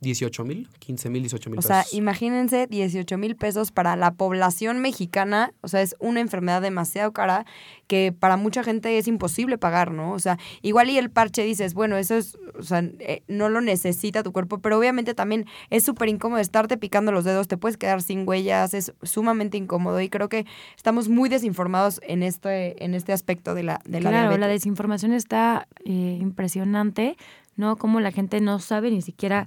18 0.00 0.44
mil, 0.44 0.68
15 0.78 1.10
mil, 1.10 1.22
18 1.22 1.50
mil 1.50 1.58
O 1.58 1.62
pesos. 1.62 1.68
sea, 1.68 1.98
imagínense 1.98 2.66
18 2.66 3.16
mil 3.16 3.34
pesos 3.34 3.72
para 3.72 3.96
la 3.96 4.12
población 4.12 4.80
mexicana. 4.80 5.52
O 5.62 5.68
sea, 5.68 5.80
es 5.80 5.96
una 6.00 6.20
enfermedad 6.20 6.60
demasiado 6.60 7.12
cara 7.12 7.46
que 7.86 8.12
para 8.12 8.36
mucha 8.36 8.62
gente 8.62 8.98
es 8.98 9.08
imposible 9.08 9.58
pagar, 9.58 9.92
¿no? 9.92 10.12
O 10.12 10.18
sea, 10.18 10.38
igual 10.60 10.90
y 10.90 10.98
el 10.98 11.10
parche 11.10 11.42
dices, 11.44 11.72
bueno, 11.72 11.96
eso 11.96 12.16
es, 12.16 12.36
o 12.58 12.62
sea, 12.62 12.80
eh, 12.98 13.22
no 13.28 13.48
lo 13.48 13.60
necesita 13.60 14.22
tu 14.22 14.32
cuerpo, 14.32 14.58
pero 14.58 14.78
obviamente 14.78 15.14
también 15.14 15.46
es 15.70 15.84
súper 15.84 16.08
incómodo 16.08 16.40
estarte 16.40 16.76
picando 16.76 17.12
los 17.12 17.24
dedos, 17.24 17.48
te 17.48 17.56
puedes 17.56 17.76
quedar 17.76 18.02
sin 18.02 18.28
huellas, 18.28 18.74
es 18.74 18.92
sumamente 19.02 19.56
incómodo 19.56 20.00
y 20.00 20.08
creo 20.08 20.28
que 20.28 20.46
estamos 20.76 21.08
muy 21.08 21.28
desinformados 21.28 22.00
en 22.02 22.22
este, 22.22 22.84
en 22.84 22.94
este 22.94 23.12
aspecto 23.12 23.54
de 23.54 23.62
la, 23.62 23.80
de 23.84 24.00
la 24.00 24.10
claro, 24.10 24.36
la 24.36 24.48
desinformación 24.48 25.12
está 25.12 25.68
eh, 25.84 26.18
impresionante, 26.20 27.16
¿no? 27.56 27.76
Como 27.76 28.00
la 28.00 28.12
gente 28.12 28.40
no 28.40 28.58
sabe 28.58 28.90
ni 28.90 29.00
siquiera 29.02 29.46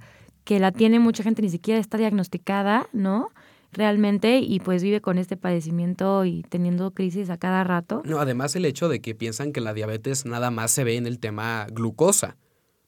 que 0.49 0.59
la 0.59 0.71
tiene, 0.71 0.97
mucha 0.97 1.21
gente 1.21 1.43
ni 1.43 1.49
siquiera 1.51 1.79
está 1.79 1.99
diagnosticada, 1.99 2.89
¿no? 2.91 3.29
Realmente, 3.71 4.39
y 4.39 4.59
pues 4.59 4.81
vive 4.81 4.99
con 4.99 5.19
este 5.19 5.37
padecimiento 5.37 6.25
y 6.25 6.41
teniendo 6.41 6.89
crisis 6.89 7.29
a 7.29 7.37
cada 7.37 7.63
rato. 7.63 8.01
No, 8.03 8.17
además 8.17 8.55
el 8.55 8.65
hecho 8.65 8.89
de 8.89 8.99
que 8.99 9.13
piensan 9.13 9.51
que 9.51 9.61
la 9.61 9.75
diabetes 9.75 10.25
nada 10.25 10.49
más 10.49 10.71
se 10.71 10.83
ve 10.83 10.95
en 10.95 11.05
el 11.05 11.19
tema 11.19 11.67
glucosa. 11.69 12.35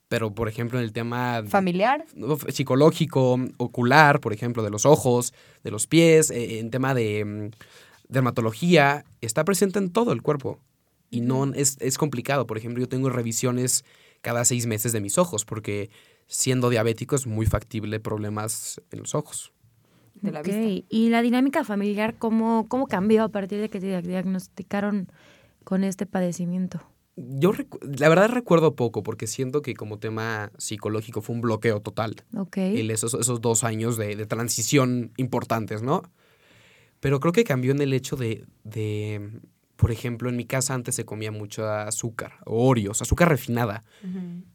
Pero, 0.07 0.33
por 0.33 0.49
ejemplo, 0.49 0.79
en 0.79 0.85
el 0.85 0.91
tema 0.91 1.43
Familiar, 1.45 2.03
psicológico, 2.47 3.39
ocular, 3.57 4.21
por 4.21 4.33
ejemplo, 4.33 4.63
de 4.63 4.71
los 4.71 4.87
ojos, 4.87 5.31
de 5.63 5.69
los 5.69 5.85
pies, 5.85 6.31
eh, 6.31 6.57
en 6.57 6.71
tema 6.71 6.95
de 6.95 7.23
mm, 7.23 7.49
dermatología, 8.09 9.05
está 9.21 9.43
presente 9.43 9.77
en 9.77 9.91
todo 9.91 10.13
el 10.13 10.23
cuerpo. 10.23 10.57
Y 11.11 11.21
no 11.21 11.53
es, 11.53 11.77
es 11.79 11.99
complicado. 11.99 12.47
Por 12.47 12.57
ejemplo, 12.57 12.81
yo 12.81 12.89
tengo 12.89 13.11
revisiones 13.11 13.85
cada 14.21 14.45
seis 14.45 14.65
meses 14.65 14.93
de 14.93 15.01
mis 15.01 15.19
ojos, 15.19 15.45
porque 15.45 15.91
siendo 16.33 16.69
diabético 16.69 17.15
es 17.17 17.27
muy 17.27 17.45
factible 17.45 17.99
problemas 17.99 18.79
en 18.91 18.99
los 18.99 19.13
ojos. 19.15 19.51
de 20.21 20.31
la 20.31 20.39
Ok, 20.39 20.45
vista. 20.47 20.85
Y 20.89 21.09
la 21.09 21.21
dinámica 21.21 21.63
familiar, 21.63 22.15
¿cómo, 22.17 22.67
¿cómo 22.69 22.87
cambió 22.87 23.23
a 23.23 23.29
partir 23.29 23.59
de 23.59 23.69
que 23.69 23.79
te 23.79 23.87
diag- 23.99 24.03
diagnosticaron 24.07 25.07
con 25.63 25.83
este 25.83 26.05
padecimiento? 26.05 26.81
Yo, 27.17 27.51
recu- 27.51 27.79
la 27.99 28.07
verdad, 28.07 28.29
recuerdo 28.29 28.75
poco, 28.75 29.03
porque 29.03 29.27
siento 29.27 29.61
que 29.61 29.73
como 29.73 29.99
tema 29.99 30.51
psicológico 30.57 31.21
fue 31.21 31.35
un 31.35 31.41
bloqueo 31.41 31.81
total. 31.81 32.15
Ok. 32.37 32.57
el- 32.57 32.91
esos, 32.91 33.13
esos 33.15 33.41
dos 33.41 33.63
años 33.63 33.97
de, 33.97 34.15
de 34.15 34.25
transición 34.25 35.11
importantes, 35.17 35.81
¿no? 35.81 36.03
Pero 37.01 37.19
creo 37.19 37.33
que 37.33 37.43
cambió 37.43 37.71
en 37.71 37.81
el 37.81 37.91
hecho 37.93 38.15
de, 38.15 38.45
de, 38.63 39.41
por 39.81 39.91
ejemplo, 39.91 40.29
en 40.29 40.35
mi 40.35 40.45
casa 40.45 40.75
antes 40.75 40.93
se 40.93 41.05
comía 41.05 41.31
mucho 41.31 41.67
azúcar, 41.67 42.33
Oreos, 42.45 43.01
azúcar 43.01 43.29
refinada. 43.29 43.83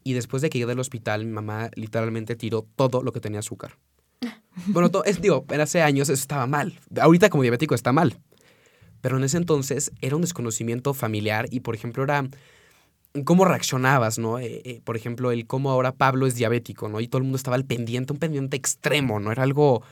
Y 0.05 0.13
después 0.13 0.41
de 0.41 0.49
que 0.49 0.57
llegué 0.57 0.69
del 0.69 0.79
hospital, 0.79 1.25
mi 1.25 1.33
mamá 1.33 1.69
literalmente 1.75 2.37
tiró 2.37 2.65
todo 2.77 3.03
lo 3.03 3.11
que 3.11 3.19
tenía 3.19 3.39
azúcar. 3.39 3.77
Bueno, 4.67 4.89
to- 4.89 5.03
es, 5.05 5.21
digo, 5.21 5.45
hace 5.59 5.81
años 5.81 6.07
eso 6.09 6.19
estaba 6.21 6.47
mal. 6.47 6.79
Ahorita 6.99 7.29
como 7.29 7.43
diabético 7.43 7.75
está 7.75 7.91
mal. 7.91 8.17
Pero 9.01 9.17
en 9.17 9.23
ese 9.25 9.37
entonces 9.37 9.91
era 10.01 10.15
un 10.15 10.21
desconocimiento 10.23 10.93
familiar 10.93 11.45
y, 11.51 11.59
por 11.59 11.75
ejemplo, 11.75 12.03
era 12.03 12.25
cómo 13.25 13.45
reaccionabas, 13.45 14.17
¿no? 14.17 14.39
Eh, 14.39 14.61
eh, 14.65 14.81
por 14.83 14.95
ejemplo, 14.95 15.31
el 15.31 15.45
cómo 15.45 15.71
ahora 15.71 15.91
Pablo 15.91 16.25
es 16.25 16.35
diabético, 16.35 16.87
¿no? 16.89 16.99
Y 17.01 17.07
todo 17.07 17.17
el 17.19 17.23
mundo 17.25 17.35
estaba 17.37 17.55
al 17.55 17.65
pendiente, 17.65 18.13
un 18.13 18.19
pendiente 18.19 18.55
extremo, 18.57 19.19
¿no? 19.19 19.31
Era 19.31 19.43
algo, 19.43 19.83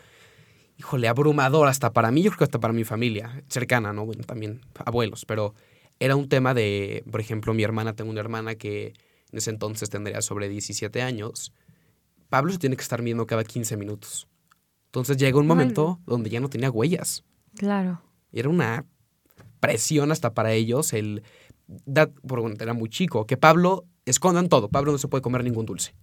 híjole, 0.77 1.07
abrumador 1.07 1.67
hasta 1.67 1.93
para 1.93 2.11
mí, 2.11 2.21
yo 2.23 2.31
creo 2.31 2.39
que 2.39 2.43
hasta 2.45 2.59
para 2.59 2.73
mi 2.73 2.83
familia 2.83 3.43
cercana, 3.47 3.93
¿no? 3.93 4.05
Bueno, 4.05 4.23
también 4.23 4.61
abuelos, 4.85 5.25
pero 5.25 5.53
era 5.99 6.15
un 6.15 6.27
tema 6.29 6.53
de, 6.53 7.03
por 7.09 7.21
ejemplo, 7.21 7.53
mi 7.53 7.63
hermana, 7.63 7.93
tengo 7.93 8.11
una 8.11 8.19
hermana 8.19 8.55
que 8.55 8.87
en 9.31 9.37
ese 9.37 9.49
entonces 9.51 9.89
tendría 9.89 10.21
sobre 10.21 10.49
17 10.49 11.01
años. 11.01 11.53
Pablo 12.29 12.51
se 12.51 12.57
tiene 12.59 12.75
que 12.75 12.81
estar 12.81 13.01
midiendo 13.01 13.25
cada 13.25 13.43
15 13.43 13.77
minutos. 13.77 14.27
Entonces 14.87 15.17
llega 15.17 15.37
un 15.39 15.47
momento 15.47 15.99
donde 16.05 16.29
ya 16.29 16.39
no 16.39 16.49
tenía 16.49 16.69
huellas. 16.71 17.23
Claro. 17.57 18.01
Era 18.31 18.49
una 18.49 18.85
presión 19.59 20.11
hasta 20.11 20.33
para 20.33 20.51
ellos 20.53 20.93
el 20.93 21.23
da- 21.67 22.07
por 22.07 22.41
bueno, 22.41 22.55
era 22.59 22.73
muy 22.73 22.89
chico, 22.89 23.25
que 23.25 23.37
Pablo 23.37 23.85
escondan 24.05 24.49
todo. 24.49 24.69
Pablo 24.69 24.91
no 24.91 24.97
se 24.97 25.07
puede 25.07 25.21
comer 25.21 25.43
ningún 25.43 25.65
dulce. 25.65 25.95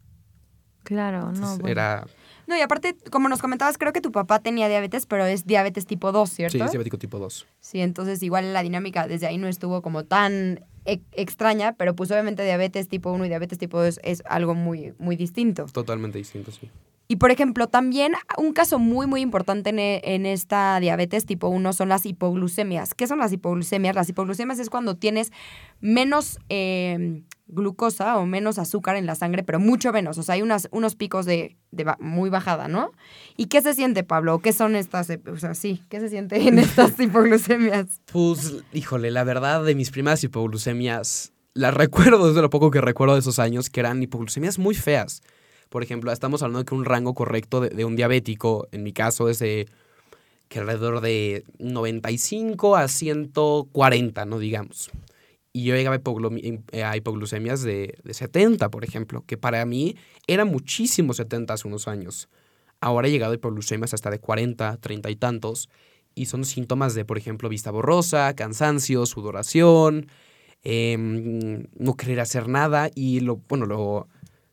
Claro, 0.84 1.32
no. 1.32 1.56
Bueno. 1.58 1.68
Era 1.68 2.06
No, 2.46 2.56
y 2.56 2.60
aparte, 2.60 2.96
como 3.10 3.28
nos 3.28 3.40
comentabas, 3.40 3.78
creo 3.78 3.92
que 3.92 4.00
tu 4.00 4.12
papá 4.12 4.40
tenía 4.40 4.68
diabetes, 4.68 5.06
pero 5.06 5.24
es 5.26 5.46
diabetes 5.46 5.86
tipo 5.86 6.12
2, 6.12 6.30
¿cierto? 6.30 6.58
sí, 6.58 6.64
es 6.64 6.70
diabético 6.72 6.98
tipo 6.98 7.18
2. 7.18 7.46
Sí, 7.60 7.80
entonces 7.80 8.22
igual 8.22 8.52
la 8.52 8.62
dinámica 8.62 9.06
desde 9.06 9.26
ahí 9.26 9.38
no 9.38 9.48
estuvo 9.48 9.82
como 9.82 10.04
tan 10.04 10.64
e- 10.84 11.00
extraña, 11.12 11.74
pero 11.74 11.94
pues 11.94 12.10
obviamente 12.10 12.44
diabetes 12.44 12.88
tipo 12.88 13.12
1 13.12 13.24
y 13.24 13.28
diabetes 13.28 13.58
tipo 13.58 13.80
2 13.82 14.00
es 14.02 14.22
algo 14.26 14.54
muy, 14.54 14.92
muy 14.98 15.16
distinto. 15.16 15.66
Totalmente 15.66 16.18
distinto, 16.18 16.50
sí. 16.50 16.68
Y 17.08 17.16
por 17.16 17.30
ejemplo, 17.30 17.66
también 17.66 18.12
un 18.38 18.52
caso 18.54 18.78
muy, 18.78 19.06
muy 19.06 19.20
importante 19.20 19.70
en, 19.70 19.78
e- 19.78 20.00
en 20.02 20.24
esta 20.24 20.80
diabetes 20.80 21.26
tipo 21.26 21.48
1 21.48 21.72
son 21.74 21.88
las 21.90 22.06
hipoglucemias. 22.06 22.94
¿Qué 22.94 23.06
son 23.06 23.18
las 23.18 23.32
hipoglucemias? 23.32 23.94
Las 23.94 24.08
hipoglucemias 24.08 24.58
es 24.58 24.70
cuando 24.70 24.96
tienes 24.96 25.30
menos 25.80 26.38
eh, 26.48 27.22
glucosa 27.52 28.18
o 28.18 28.26
menos 28.26 28.58
azúcar 28.58 28.96
en 28.96 29.06
la 29.06 29.14
sangre, 29.14 29.42
pero 29.44 29.60
mucho 29.60 29.92
menos. 29.92 30.18
O 30.18 30.22
sea, 30.22 30.34
hay 30.34 30.42
unas, 30.42 30.68
unos 30.72 30.94
picos 30.96 31.26
de, 31.26 31.56
de 31.70 31.84
ba- 31.84 31.98
muy 32.00 32.30
bajada, 32.30 32.66
¿no? 32.66 32.90
¿Y 33.36 33.46
qué 33.46 33.62
se 33.62 33.74
siente, 33.74 34.02
Pablo? 34.04 34.40
¿Qué 34.40 34.52
son 34.52 34.74
estas? 34.74 35.08
eh, 35.10 35.20
O 35.32 35.36
sea, 35.36 35.54
sí, 35.54 35.82
¿qué 35.88 36.00
se 36.00 36.08
siente 36.08 36.48
en 36.48 36.58
estas 36.58 36.98
hipoglucemias? 36.98 38.00
Pues, 38.12 38.54
híjole, 38.72 39.10
la 39.10 39.22
verdad 39.24 39.62
de 39.64 39.74
mis 39.74 39.90
primeras 39.90 40.24
hipoglucemias, 40.24 41.32
las 41.54 41.74
recuerdo 41.74 42.28
desde 42.28 42.40
lo 42.42 42.50
poco 42.50 42.70
que 42.70 42.80
recuerdo 42.80 43.14
de 43.14 43.20
esos 43.20 43.38
años, 43.38 43.68
que 43.70 43.80
eran 43.80 44.02
hipoglucemias 44.02 44.58
muy 44.58 44.74
feas. 44.74 45.22
Por 45.68 45.82
ejemplo, 45.82 46.10
estamos 46.12 46.42
hablando 46.42 46.60
de 46.60 46.64
que 46.64 46.74
un 46.74 46.84
rango 46.84 47.14
correcto 47.14 47.60
de, 47.60 47.68
de 47.70 47.84
un 47.84 47.96
diabético, 47.96 48.68
en 48.72 48.82
mi 48.82 48.92
caso, 48.92 49.28
es 49.28 49.38
de 49.38 49.68
que 50.48 50.58
alrededor 50.58 51.00
de 51.00 51.44
95 51.58 52.76
a 52.76 52.88
140, 52.88 54.24
¿no? 54.26 54.38
Digamos. 54.38 54.90
Y 55.52 55.64
yo 55.64 55.74
llegaba 55.74 55.96
a, 55.96 55.98
eh, 55.98 56.96
hipoglucemias 56.96 57.62
de, 57.62 57.98
de 58.02 58.14
70, 58.14 58.70
por 58.70 58.84
ejemplo, 58.84 59.22
que 59.26 59.36
para 59.36 59.64
mí 59.66 59.96
era 60.26 60.44
muchísimo 60.44 61.12
70 61.12 61.52
hace 61.52 61.68
unos 61.68 61.88
años. 61.88 62.28
Ahora 62.80 63.08
he 63.08 63.10
llegado 63.10 63.32
a 63.32 63.34
hipoglucemias 63.36 63.94
hasta 63.94 64.10
de 64.10 64.18
40, 64.18 64.78
30 64.78 65.10
y 65.10 65.16
tantos, 65.16 65.68
y 66.14 66.26
son 66.26 66.44
síntomas 66.44 66.94
de, 66.94 67.04
por 67.04 67.18
ejemplo, 67.18 67.48
vista 67.48 67.70
borrosa, 67.70 68.34
cansancio, 68.34 69.06
sudoración, 69.06 70.08
em, 70.64 71.66
no 71.78 71.94
querer 71.96 72.20
hacer 72.20 72.48
nada, 72.48 72.90
y 72.94 73.20
lo, 73.20 73.36
bueno, 73.48 73.66
lo 73.66 74.08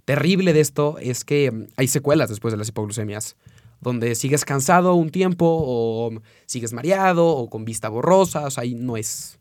terrible 0.06 0.54
de 0.54 0.60
esto 0.60 0.98
es 1.00 1.24
que 1.26 1.46
em, 1.48 1.68
hay 1.78 1.88
secuelas 1.88 2.30
después 2.30 2.52
de 2.52 2.58
las 2.58 2.70
hipoglucemias, 2.70 3.36
donde 3.82 4.16
sigues 4.16 4.46
cansado 4.46 4.94
un 4.96 5.10
tiempo, 5.10 5.46
o 5.48 6.12
sigues 6.46 6.74
mareado, 6.74 7.28
o 7.28 7.50
con 7.50 7.66
vista 7.66 7.90
borrosa, 7.90 8.46
o 8.46 8.52
sea, 8.52 8.64
ahí 8.64 8.76
no 8.76 8.98
es, 8.98 9.38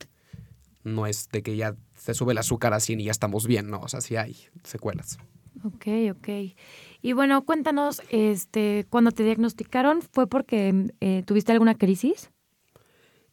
no 0.85 1.07
es 1.07 1.29
de 1.31 1.43
que 1.43 1.57
ya 1.57 1.77
se 1.95 2.15
sube 2.15 2.33
el 2.33 2.39
azúcar 2.39 2.75
a 2.75 2.81
100 2.81 3.01
y 3.01 3.05
ya 3.05 3.11
estamos 3.11 3.47
bien, 3.47 3.71
no, 3.71 3.81
o 3.81 3.89
sea, 3.89 4.01
sí 4.01 4.17
hay 4.17 4.37
secuelas. 4.65 5.19
Ok, 5.65 5.87
ok. 6.13 6.29
Y 7.03 7.13
bueno, 7.13 7.45
cuéntanos, 7.45 8.03
este, 8.11 8.87
cuando 8.91 9.11
te 9.11 9.25
diagnosticaron, 9.25 10.03
¿fue 10.03 10.27
porque 10.29 10.93
eh, 11.01 11.23
tuviste 11.27 11.53
alguna 11.53 11.77
crisis? 11.77 12.31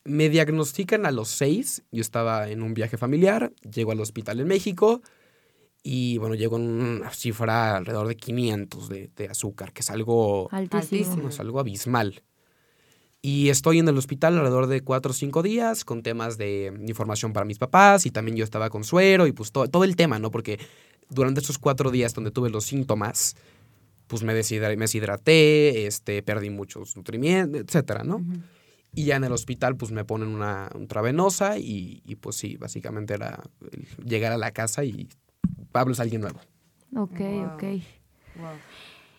Me 0.03 0.29
diagnostican 0.29 1.05
a 1.05 1.11
los 1.11 1.29
seis. 1.29 1.83
Yo 1.91 2.01
estaba 2.01 2.49
en 2.49 2.61
un 2.61 2.73
viaje 2.73 2.97
familiar, 2.97 3.53
llego 3.61 3.91
al 3.91 3.99
hospital 3.99 4.39
en 4.39 4.47
México 4.47 5.01
y 5.81 6.17
bueno, 6.17 6.33
llego 6.35 6.57
en 6.57 6.63
una 6.63 7.11
cifra 7.11 7.77
alrededor 7.77 8.07
de 8.07 8.15
500 8.15 8.89
de, 8.89 9.11
de 9.15 9.27
azúcar, 9.27 9.71
que 9.71 9.81
es 9.81 9.91
algo, 9.91 10.49
Altísimo. 10.51 10.99
Altísimo. 10.99 11.29
es 11.29 11.39
algo 11.39 11.59
abismal. 11.59 12.23
Y 13.25 13.49
estoy 13.49 13.79
en 13.79 13.87
el 13.87 13.97
hospital 13.97 14.35
alrededor 14.37 14.67
de 14.67 14.81
cuatro 14.81 15.09
o 15.09 15.13
cinco 15.15 15.41
días 15.41 15.83
con 15.83 16.03
temas 16.03 16.37
de 16.37 16.71
información 16.87 17.33
para 17.33 17.43
mis 17.43 17.57
papás 17.57 18.05
y 18.05 18.11
también 18.11 18.37
yo 18.37 18.43
estaba 18.43 18.69
con 18.69 18.83
suero 18.83 19.25
y 19.25 19.31
pues 19.31 19.51
todo, 19.51 19.67
todo 19.67 19.83
el 19.83 19.95
tema, 19.95 20.19
¿no? 20.19 20.29
Porque 20.29 20.59
durante 21.09 21.39
esos 21.39 21.57
cuatro 21.57 21.89
días 21.89 22.13
donde 22.13 22.29
tuve 22.29 22.51
los 22.51 22.65
síntomas, 22.65 23.35
pues 24.05 24.21
me, 24.21 24.35
deshidra- 24.35 24.69
me 24.77 24.83
deshidraté, 24.85 25.87
este, 25.87 26.21
perdí 26.21 26.51
muchos 26.51 26.95
nutrimientos, 26.95 27.61
etcétera, 27.61 28.03
¿no? 28.03 28.23
Y 28.93 29.05
ya 29.05 29.15
en 29.15 29.23
el 29.23 29.31
hospital, 29.31 29.75
pues 29.75 29.91
me 29.91 30.05
ponen 30.05 30.27
una 30.27 30.69
intravenosa 30.79 31.57
y, 31.57 32.03
y 32.05 32.17
pues 32.17 32.35
sí, 32.35 32.57
básicamente 32.57 33.15
era 33.15 33.41
llegar 34.05 34.33
a 34.33 34.37
la 34.37 34.51
casa 34.51 34.83
y 34.83 35.09
Pablo 35.71 35.93
es 35.93 35.99
alguien 35.99 36.21
nuevo. 36.21 36.39
Ok, 36.95 37.19
Wow. 37.19 37.45
ok. 37.47 37.63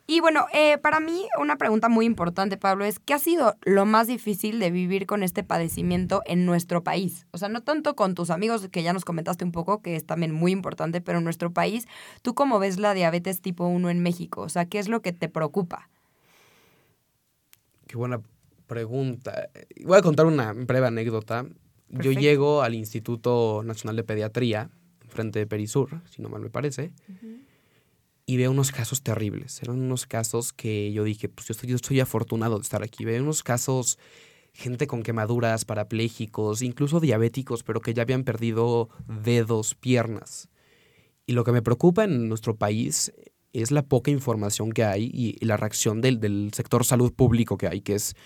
Y 0.08 0.20
bueno, 0.20 0.46
eh, 0.52 0.78
para 0.78 1.00
mí 1.00 1.26
una 1.40 1.56
pregunta 1.56 1.88
muy 1.88 2.06
importante, 2.06 2.56
Pablo, 2.56 2.84
es 2.84 3.00
¿qué 3.00 3.14
ha 3.14 3.18
sido 3.18 3.56
lo 3.64 3.86
más 3.86 4.06
difícil 4.06 4.60
de 4.60 4.70
vivir 4.70 5.04
con 5.06 5.24
este 5.24 5.42
padecimiento 5.42 6.22
en 6.26 6.46
nuestro 6.46 6.84
país? 6.84 7.26
O 7.32 7.38
sea, 7.38 7.48
no 7.48 7.62
tanto 7.62 7.96
con 7.96 8.14
tus 8.14 8.30
amigos, 8.30 8.68
que 8.70 8.84
ya 8.84 8.92
nos 8.92 9.04
comentaste 9.04 9.44
un 9.44 9.50
poco, 9.50 9.82
que 9.82 9.96
es 9.96 10.06
también 10.06 10.32
muy 10.32 10.52
importante, 10.52 11.00
pero 11.00 11.18
en 11.18 11.24
nuestro 11.24 11.52
país, 11.52 11.88
¿tú 12.22 12.34
cómo 12.34 12.60
ves 12.60 12.78
la 12.78 12.94
diabetes 12.94 13.40
tipo 13.40 13.66
1 13.66 13.90
en 13.90 14.00
México? 14.00 14.42
O 14.42 14.48
sea, 14.48 14.66
¿qué 14.66 14.78
es 14.78 14.88
lo 14.88 15.02
que 15.02 15.12
te 15.12 15.28
preocupa? 15.28 15.90
Qué 17.88 17.96
buena 17.96 18.20
pregunta. 18.68 19.48
Voy 19.84 19.98
a 19.98 20.02
contar 20.02 20.26
una 20.26 20.52
breve 20.52 20.86
anécdota. 20.86 21.46
Yo 21.88 22.12
llego 22.12 22.62
al 22.62 22.74
Instituto 22.74 23.62
Nacional 23.64 23.96
de 23.96 24.04
Pediatría, 24.04 24.70
frente 25.08 25.40
de 25.40 25.46
Perisur, 25.46 26.00
si 26.10 26.22
no 26.22 26.28
mal 26.28 26.42
me 26.42 26.50
parece, 26.50 26.92
y 28.26 28.36
veo 28.36 28.50
unos 28.50 28.72
casos 28.72 29.02
terribles. 29.02 29.62
Eran 29.62 29.80
unos 29.80 30.06
casos 30.06 30.52
que 30.52 30.92
yo 30.92 31.04
dije, 31.04 31.28
pues 31.28 31.46
yo 31.46 31.52
estoy, 31.52 31.70
yo 31.70 31.76
estoy 31.76 32.00
afortunado 32.00 32.56
de 32.56 32.62
estar 32.62 32.82
aquí. 32.82 33.04
Veo 33.04 33.22
unos 33.22 33.44
casos, 33.44 33.98
gente 34.52 34.88
con 34.88 35.04
quemaduras, 35.04 35.64
parapléjicos, 35.64 36.60
incluso 36.60 36.98
diabéticos, 36.98 37.62
pero 37.62 37.80
que 37.80 37.94
ya 37.94 38.02
habían 38.02 38.24
perdido 38.24 38.88
dedos, 39.06 39.76
piernas. 39.76 40.48
Y 41.24 41.32
lo 41.32 41.44
que 41.44 41.52
me 41.52 41.62
preocupa 41.62 42.04
en 42.04 42.28
nuestro 42.28 42.56
país 42.56 43.12
es 43.52 43.70
la 43.70 43.82
poca 43.82 44.10
información 44.10 44.72
que 44.72 44.84
hay 44.84 45.08
y, 45.12 45.44
la 45.44 45.56
reacción 45.56 46.00
del, 46.00 46.18
del 46.18 46.50
sector 46.52 46.84
salud 46.84 47.12
público 47.12 47.56
que 47.56 47.68
hay, 47.68 47.80
que 47.80 47.94
es 47.94 48.16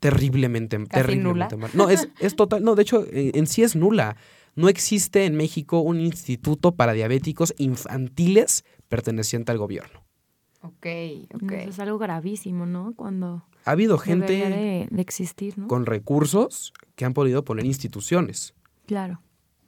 terriblemente, 0.00 0.78
terriblemente 0.86 1.56
mal. 1.56 1.70
No, 1.74 1.88
es, 1.88 2.08
es 2.18 2.34
total, 2.34 2.62
no, 2.64 2.74
de 2.74 2.82
hecho, 2.82 3.06
en, 3.10 3.30
en 3.38 3.46
sí 3.46 3.62
es 3.62 3.76
nula. 3.76 4.16
No 4.54 4.68
existe 4.68 5.24
en 5.24 5.36
México 5.36 5.80
un 5.80 6.00
instituto 6.00 6.74
para 6.74 6.92
diabéticos 6.92 7.54
infantiles 7.56 8.64
perteneciente 8.96 9.50
al 9.50 9.56
gobierno. 9.58 10.04
Ok, 10.60 10.84
Eso 10.86 11.70
es 11.70 11.78
algo 11.80 11.96
gravísimo, 11.98 12.66
¿no? 12.66 12.92
Cuando 12.94 13.42
Ha 13.64 13.70
habido 13.70 13.96
gente 13.96 14.34
de, 14.34 14.86
de 14.90 15.02
existir, 15.02 15.56
¿no? 15.58 15.66
con 15.66 15.86
recursos 15.86 16.72
que 16.94 17.06
han 17.06 17.14
podido 17.14 17.42
poner 17.42 17.64
instituciones. 17.64 18.54
Claro. 18.86 19.22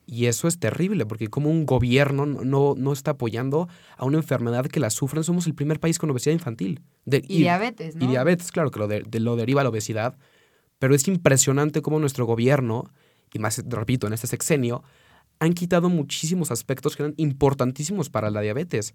Y 0.07 0.27
eso 0.27 0.47
es 0.47 0.59
terrible, 0.59 1.07
porque 1.07 1.29
como 1.29 1.51
un 1.51 1.65
gobierno 1.65 2.27
no, 2.27 2.45
no, 2.45 2.75
no 2.77 2.93
está 2.93 3.13
apoyando 3.13 3.67
a 3.97 4.05
una 4.05 4.19
enfermedad 4.19 4.67
que 4.67 4.79
la 4.79 4.91
sufren, 4.91 5.25
somos 5.25 5.47
el 5.47 5.55
primer 5.55 5.81
país 5.81 5.99
con 5.99 6.11
obesidad 6.11 6.35
infantil. 6.35 6.83
De- 7.07 7.25
Y, 7.27 7.39
diabetes, 7.39 7.97
¿no? 7.97 8.05
Y 8.05 8.09
diabetes, 8.09 8.53
claro, 8.53 8.71
que 8.71 8.79
lo, 8.79 8.87
de- 8.87 9.03
de- 9.03 9.21
lo 9.21 9.35
deriva 9.37 9.63
la 9.63 9.71
obesidad. 9.71 10.19
Pero 10.79 10.95
es 10.95 11.09
impresionante 11.09 11.81
cómo 11.81 11.99
nuestro 11.99 12.27
gobierno, 12.27 12.85
y 13.33 13.39
más, 13.39 13.65
repito, 13.67 14.07
en 14.07 14.13
este 14.13 14.27
sexenio, 14.27 14.83
han 15.41 15.53
quitado 15.53 15.89
muchísimos 15.89 16.51
aspectos 16.51 16.97
que 16.97 17.03
eran 17.03 17.15
importantísimos 17.17 18.11
para 18.11 18.31
la 18.31 18.41
diabetes. 18.41 18.95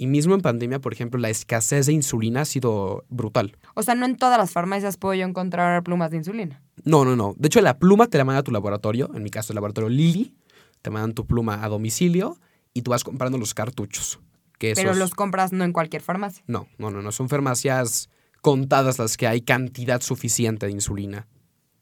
Y 0.00 0.06
mismo 0.06 0.34
en 0.34 0.42
pandemia, 0.42 0.78
por 0.80 0.92
ejemplo, 0.92 1.18
la 1.18 1.28
escasez 1.28 1.86
de 1.86 1.92
insulina 1.92 2.42
ha 2.42 2.44
sido 2.44 3.04
brutal. 3.08 3.56
O 3.74 3.82
sea, 3.82 3.96
no 3.96 4.06
en 4.06 4.16
todas 4.16 4.38
las 4.38 4.52
farmacias 4.52 4.96
puedo 4.96 5.14
yo 5.14 5.26
encontrar 5.26 5.82
plumas 5.82 6.12
de 6.12 6.18
insulina. 6.18 6.62
No, 6.84 7.04
no, 7.04 7.16
no. 7.16 7.34
De 7.36 7.48
hecho, 7.48 7.60
la 7.60 7.78
pluma 7.80 8.06
te 8.06 8.16
la 8.16 8.24
manda 8.24 8.38
a 8.40 8.42
tu 8.44 8.52
laboratorio, 8.52 9.10
en 9.14 9.24
mi 9.24 9.30
caso 9.30 9.52
el 9.52 9.56
laboratorio 9.56 9.88
Lilly, 9.88 10.36
te 10.82 10.90
mandan 10.90 11.14
tu 11.14 11.26
pluma 11.26 11.64
a 11.64 11.68
domicilio 11.68 12.38
y 12.74 12.82
tú 12.82 12.92
vas 12.92 13.02
comprando 13.02 13.38
los 13.38 13.54
cartuchos. 13.54 14.20
Que 14.58 14.74
Pero 14.76 14.90
esos- 14.90 14.98
los 15.00 15.10
compras 15.14 15.52
no 15.52 15.64
en 15.64 15.72
cualquier 15.72 16.02
farmacia. 16.02 16.44
No, 16.46 16.68
no, 16.78 16.90
no, 16.92 17.02
no. 17.02 17.10
Son 17.10 17.28
farmacias 17.28 18.08
contadas 18.40 19.00
las 19.00 19.16
que 19.16 19.26
hay 19.26 19.40
cantidad 19.40 20.00
suficiente 20.00 20.66
de 20.66 20.72
insulina. 20.72 21.26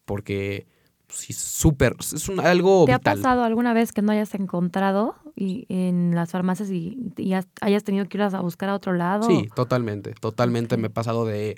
Porque 0.06 0.66
sí, 1.08 1.32
es 1.32 1.38
súper, 1.38 1.94
es 2.00 2.28
un, 2.28 2.40
algo 2.40 2.84
¿Te 2.86 2.92
ha 2.92 2.98
vital. 2.98 3.16
pasado 3.16 3.44
alguna 3.44 3.72
vez 3.74 3.92
que 3.92 4.02
no 4.02 4.12
hayas 4.12 4.34
encontrado 4.34 5.16
y, 5.34 5.66
en 5.68 6.14
las 6.14 6.30
farmacias 6.30 6.70
y, 6.70 7.12
y 7.16 7.32
has- 7.34 7.48
hayas 7.60 7.84
tenido 7.84 8.06
que 8.08 8.16
ir 8.18 8.22
a 8.22 8.40
buscar 8.40 8.68
a 8.68 8.74
otro 8.74 8.92
lado? 8.92 9.26
Sí, 9.26 9.48
totalmente. 9.54 10.12
Totalmente 10.20 10.76
me 10.76 10.86
he 10.88 10.90
pasado 10.90 11.24
de 11.24 11.56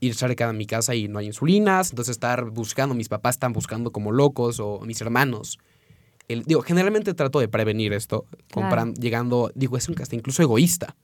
ir 0.00 0.14
cerca 0.14 0.46
de 0.46 0.52
mi 0.52 0.66
casa 0.66 0.94
y 0.94 1.08
no 1.08 1.18
hay 1.18 1.26
insulinas. 1.26 1.90
Entonces 1.90 2.12
estar 2.12 2.50
buscando, 2.50 2.94
mis 2.94 3.08
papás 3.08 3.36
están 3.36 3.52
buscando 3.52 3.92
como 3.92 4.12
locos 4.12 4.60
o 4.60 4.80
mis 4.80 5.00
hermanos. 5.00 5.58
El- 6.28 6.44
digo, 6.44 6.62
generalmente 6.62 7.12
trato 7.14 7.38
de 7.40 7.48
prevenir 7.48 7.92
esto, 7.92 8.26
Claro. 8.48 8.92
llegando, 8.94 9.50
digo, 9.54 9.76
es 9.76 9.88
un 9.88 10.00
hasta 10.00 10.16
incluso 10.16 10.42
egoísta, 10.42 10.96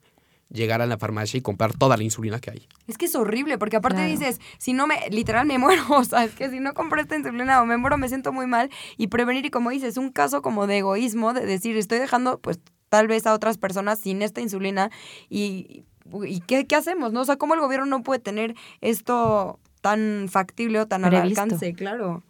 llegar 0.52 0.82
a 0.82 0.86
la 0.86 0.98
farmacia 0.98 1.38
y 1.38 1.40
comprar 1.42 1.72
toda 1.76 1.96
la 1.96 2.02
insulina 2.02 2.40
que 2.40 2.50
hay. 2.50 2.68
Es 2.86 2.98
que 2.98 3.06
es 3.06 3.14
horrible, 3.14 3.56
porque 3.58 3.76
aparte 3.76 3.98
Claro. 3.98 4.10
dices, 4.10 4.40
si 4.58 4.72
no 4.72 4.86
me, 4.86 4.96
literal 5.10 5.46
me 5.46 5.58
muero, 5.58 5.82
o 5.90 6.04
sea, 6.04 6.24
es 6.24 6.32
que 6.34 6.50
si 6.50 6.60
no 6.60 6.74
compro 6.74 7.00
esta 7.00 7.16
insulina 7.16 7.62
o 7.62 7.66
me 7.66 7.76
muero, 7.76 7.96
me 7.98 8.08
siento 8.08 8.32
muy 8.32 8.46
mal. 8.46 8.70
Y 8.96 9.06
prevenir, 9.08 9.44
y 9.46 9.50
como 9.50 9.70
dices, 9.70 9.96
un 9.96 10.10
caso 10.10 10.42
como 10.42 10.66
de 10.66 10.78
egoísmo, 10.78 11.32
de 11.32 11.46
decir, 11.46 11.76
estoy 11.76 11.98
dejando, 11.98 12.38
pues, 12.40 12.58
tal 12.88 13.06
vez 13.06 13.26
a 13.26 13.34
otras 13.34 13.56
personas 13.58 14.00
sin 14.00 14.22
esta 14.22 14.40
insulina. 14.40 14.90
Y, 15.28 15.84
y 16.26 16.40
¿qué, 16.40 16.66
qué 16.66 16.74
hacemos, 16.76 17.12
no? 17.12 17.20
O 17.20 17.24
sea, 17.24 17.36
¿cómo 17.36 17.54
el 17.54 17.60
gobierno 17.60 17.86
no 17.86 18.02
puede 18.02 18.18
tener 18.20 18.54
esto 18.80 19.60
tan 19.80 20.26
factible 20.28 20.80
o 20.80 20.86
tan 20.88 21.04
al 21.04 21.10
Previsto. 21.10 21.42
alcance? 21.42 21.72
Claro. 21.74 22.22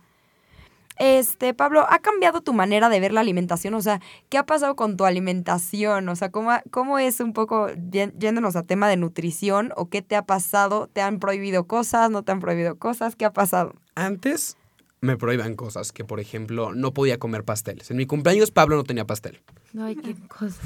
Este, 1.00 1.54
Pablo, 1.54 1.86
¿ha 1.88 1.98
cambiado 2.00 2.42
tu 2.42 2.52
manera 2.52 2.90
de 2.90 3.00
ver 3.00 3.12
la 3.12 3.22
alimentación? 3.22 3.72
O 3.72 3.80
sea, 3.80 4.02
¿qué 4.28 4.36
ha 4.36 4.44
pasado 4.44 4.76
con 4.76 4.98
tu 4.98 5.06
alimentación? 5.06 6.06
O 6.10 6.14
sea, 6.14 6.30
¿cómo, 6.30 6.50
cómo 6.70 6.98
es 6.98 7.20
un 7.20 7.32
poco, 7.32 7.68
yéndonos 7.90 8.54
a 8.54 8.64
tema 8.64 8.86
de 8.86 8.98
nutrición, 8.98 9.72
o 9.76 9.88
qué 9.88 10.02
te 10.02 10.14
ha 10.14 10.26
pasado? 10.26 10.88
¿Te 10.92 11.00
han 11.00 11.18
prohibido 11.18 11.64
cosas? 11.66 12.10
¿No 12.10 12.22
te 12.22 12.32
han 12.32 12.40
prohibido 12.40 12.76
cosas? 12.76 13.16
¿Qué 13.16 13.24
ha 13.24 13.32
pasado? 13.32 13.76
Antes 13.94 14.58
me 15.00 15.16
prohíban 15.16 15.56
cosas, 15.56 15.90
que 15.90 16.04
por 16.04 16.20
ejemplo 16.20 16.74
no 16.74 16.92
podía 16.92 17.18
comer 17.18 17.44
pasteles. 17.44 17.90
En 17.90 17.96
mi 17.96 18.04
cumpleaños 18.04 18.50
Pablo 18.50 18.76
no 18.76 18.84
tenía 18.84 19.06
pastel. 19.06 19.40
Ay, 19.80 19.96
qué 19.96 20.14
cosa. 20.28 20.60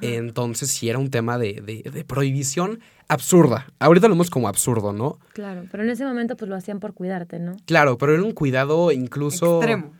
Entonces 0.00 0.70
sí 0.70 0.88
era 0.88 0.98
un 0.98 1.10
tema 1.10 1.38
de, 1.38 1.62
de- 1.64 1.90
de 1.90 2.04
prohibición 2.04 2.80
absurda. 3.08 3.66
Ahorita 3.78 4.08
lo 4.08 4.14
vemos 4.14 4.30
como 4.30 4.48
absurdo, 4.48 4.92
¿no? 4.92 5.18
Claro, 5.32 5.64
pero 5.70 5.82
en 5.82 5.90
ese 5.90 6.04
momento 6.04 6.36
pues 6.36 6.48
lo 6.48 6.56
hacían 6.56 6.80
por 6.80 6.94
cuidarte, 6.94 7.38
¿no? 7.38 7.56
Claro, 7.66 7.98
pero 7.98 8.14
era 8.14 8.22
un 8.22 8.32
cuidado 8.32 8.92
incluso... 8.92 9.58
Extremo. 9.58 9.92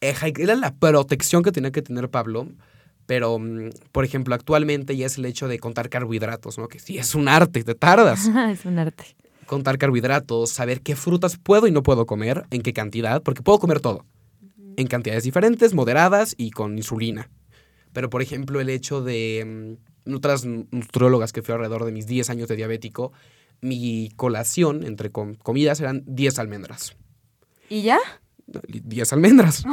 Era 0.00 0.54
la 0.54 0.74
protección 0.74 1.42
que 1.42 1.50
tenía 1.52 1.70
que 1.72 1.80
tener 1.82 2.10
Pablo. 2.10 2.48
Pero, 3.06 3.38
mm, 3.38 3.70
por 3.92 4.04
ejemplo, 4.04 4.34
actualmente 4.34 4.96
ya 4.96 5.06
es 5.06 5.16
el 5.18 5.24
hecho 5.26 5.48
de 5.48 5.58
contar 5.58 5.88
carbohidratos, 5.88 6.58
¿no? 6.58 6.68
Que 6.68 6.78
sí 6.78 6.98
es 6.98 7.14
un 7.14 7.28
arte, 7.28 7.62
te 7.64 7.74
tardas. 7.74 8.26
es 8.50 8.64
un 8.64 8.78
arte. 8.78 9.04
contar 9.46 9.76
carbohidratos, 9.78 10.50
saber 10.50 10.80
qué 10.80 10.96
frutas 10.96 11.36
puedo 11.36 11.66
y 11.66 11.70
no 11.70 11.82
puedo 11.82 12.06
comer, 12.06 12.44
en 12.50 12.62
qué 12.62 12.72
cantidad, 12.72 13.22
porque 13.22 13.42
puedo 13.42 13.58
comer 13.58 13.80
todo. 13.80 14.04
En 14.76 14.86
cantidades 14.86 15.24
diferentes, 15.24 15.72
moderadas 15.74 16.34
y 16.38 16.50
con 16.50 16.76
insulina. 16.78 17.28
Pero, 17.94 18.10
por 18.10 18.20
ejemplo, 18.20 18.60
el 18.60 18.68
hecho 18.68 19.00
de 19.02 19.78
mm, 20.04 20.14
otras 20.14 20.44
nutriólogas 20.44 21.32
que 21.32 21.40
fui 21.40 21.54
alrededor 21.54 21.86
de 21.86 21.92
mis 21.92 22.06
10 22.06 22.28
años 22.28 22.48
de 22.48 22.56
diabético, 22.56 23.12
mi 23.62 24.10
colación 24.16 24.84
entre 24.84 25.10
com- 25.10 25.36
comidas 25.36 25.80
eran 25.80 26.02
10 26.06 26.38
almendras. 26.38 26.94
¿Y 27.70 27.80
ya? 27.82 27.98
10 28.46 29.12
almendras. 29.14 29.64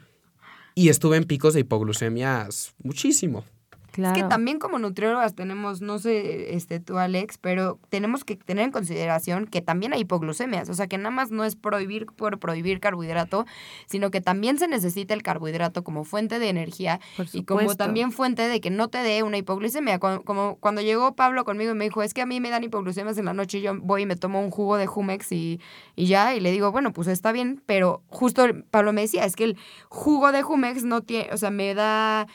y 0.74 0.88
estuve 0.88 1.16
en 1.16 1.24
picos 1.24 1.54
de 1.54 1.60
hipoglucemias 1.60 2.74
muchísimo. 2.82 3.44
Claro. 3.92 4.16
Es 4.16 4.22
que 4.22 4.28
también 4.28 4.58
como 4.58 4.78
nutriólogas 4.78 5.34
tenemos, 5.34 5.80
no 5.80 5.98
sé, 5.98 6.54
este 6.54 6.80
tú 6.80 6.98
Alex, 6.98 7.38
pero 7.38 7.78
tenemos 7.88 8.24
que 8.24 8.36
tener 8.36 8.64
en 8.64 8.70
consideración 8.72 9.46
que 9.46 9.62
también 9.62 9.92
hay 9.92 10.00
hipoglucemias, 10.00 10.68
o 10.68 10.74
sea 10.74 10.86
que 10.86 10.98
nada 10.98 11.10
más 11.10 11.30
no 11.30 11.44
es 11.44 11.56
prohibir 11.56 12.06
por 12.06 12.38
prohibir 12.38 12.80
carbohidrato, 12.80 13.46
sino 13.86 14.10
que 14.10 14.20
también 14.20 14.58
se 14.58 14.68
necesita 14.68 15.14
el 15.14 15.22
carbohidrato 15.22 15.84
como 15.84 16.04
fuente 16.04 16.38
de 16.38 16.48
energía 16.48 17.00
y 17.32 17.44
como 17.44 17.74
también 17.74 18.12
fuente 18.12 18.48
de 18.48 18.60
que 18.60 18.70
no 18.70 18.88
te 18.88 18.98
dé 18.98 19.22
una 19.22 19.38
hipoglucemia. 19.38 19.98
Cuando, 19.98 20.22
como 20.22 20.56
cuando 20.56 20.80
llegó 20.80 21.14
Pablo 21.14 21.44
conmigo 21.44 21.72
y 21.72 21.74
me 21.74 21.84
dijo, 21.84 22.02
es 22.02 22.14
que 22.14 22.22
a 22.22 22.26
mí 22.26 22.40
me 22.40 22.50
dan 22.50 22.64
hipoglucemias 22.64 23.18
en 23.18 23.24
la 23.24 23.34
noche 23.34 23.58
y 23.58 23.62
yo 23.62 23.78
voy 23.80 24.02
y 24.02 24.06
me 24.06 24.16
tomo 24.16 24.40
un 24.40 24.50
jugo 24.50 24.76
de 24.76 24.86
Jumex 24.86 25.32
y, 25.32 25.60
y 25.96 26.06
ya, 26.06 26.34
y 26.34 26.40
le 26.40 26.52
digo, 26.52 26.72
bueno, 26.72 26.92
pues 26.92 27.08
está 27.08 27.32
bien, 27.32 27.62
pero 27.66 28.02
justo 28.08 28.44
Pablo 28.70 28.92
me 28.92 29.02
decía, 29.02 29.24
es 29.24 29.36
que 29.36 29.44
el 29.44 29.56
jugo 29.88 30.32
de 30.32 30.42
Jumex 30.42 30.84
no 30.84 31.02
tiene, 31.02 31.30
o 31.32 31.36
sea, 31.36 31.50
me 31.50 31.74
da 31.74 32.26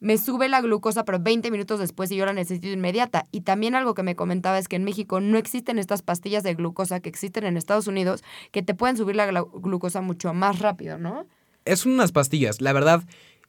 me 0.00 0.16
sube 0.18 0.48
la 0.48 0.60
glucosa, 0.60 1.04
pero 1.04 1.18
20 1.20 1.50
minutos 1.50 1.80
después 1.80 2.10
y 2.12 2.16
yo 2.16 2.24
la 2.26 2.32
necesito 2.32 2.68
inmediata. 2.68 3.24
Y 3.32 3.40
también 3.40 3.74
algo 3.74 3.94
que 3.94 4.02
me 4.02 4.14
comentaba 4.14 4.58
es 4.58 4.68
que 4.68 4.76
en 4.76 4.84
México 4.84 5.20
no 5.20 5.38
existen 5.38 5.78
estas 5.78 6.02
pastillas 6.02 6.42
de 6.44 6.54
glucosa 6.54 7.00
que 7.00 7.08
existen 7.08 7.44
en 7.44 7.56
Estados 7.56 7.86
Unidos 7.88 8.22
que 8.52 8.62
te 8.62 8.74
pueden 8.74 8.96
subir 8.96 9.16
la 9.16 9.28
glu- 9.30 9.50
glucosa 9.60 10.00
mucho 10.00 10.32
más 10.34 10.60
rápido, 10.60 10.98
¿no? 10.98 11.26
Es 11.64 11.84
unas 11.84 12.12
pastillas. 12.12 12.60
La 12.60 12.72
verdad, 12.72 13.02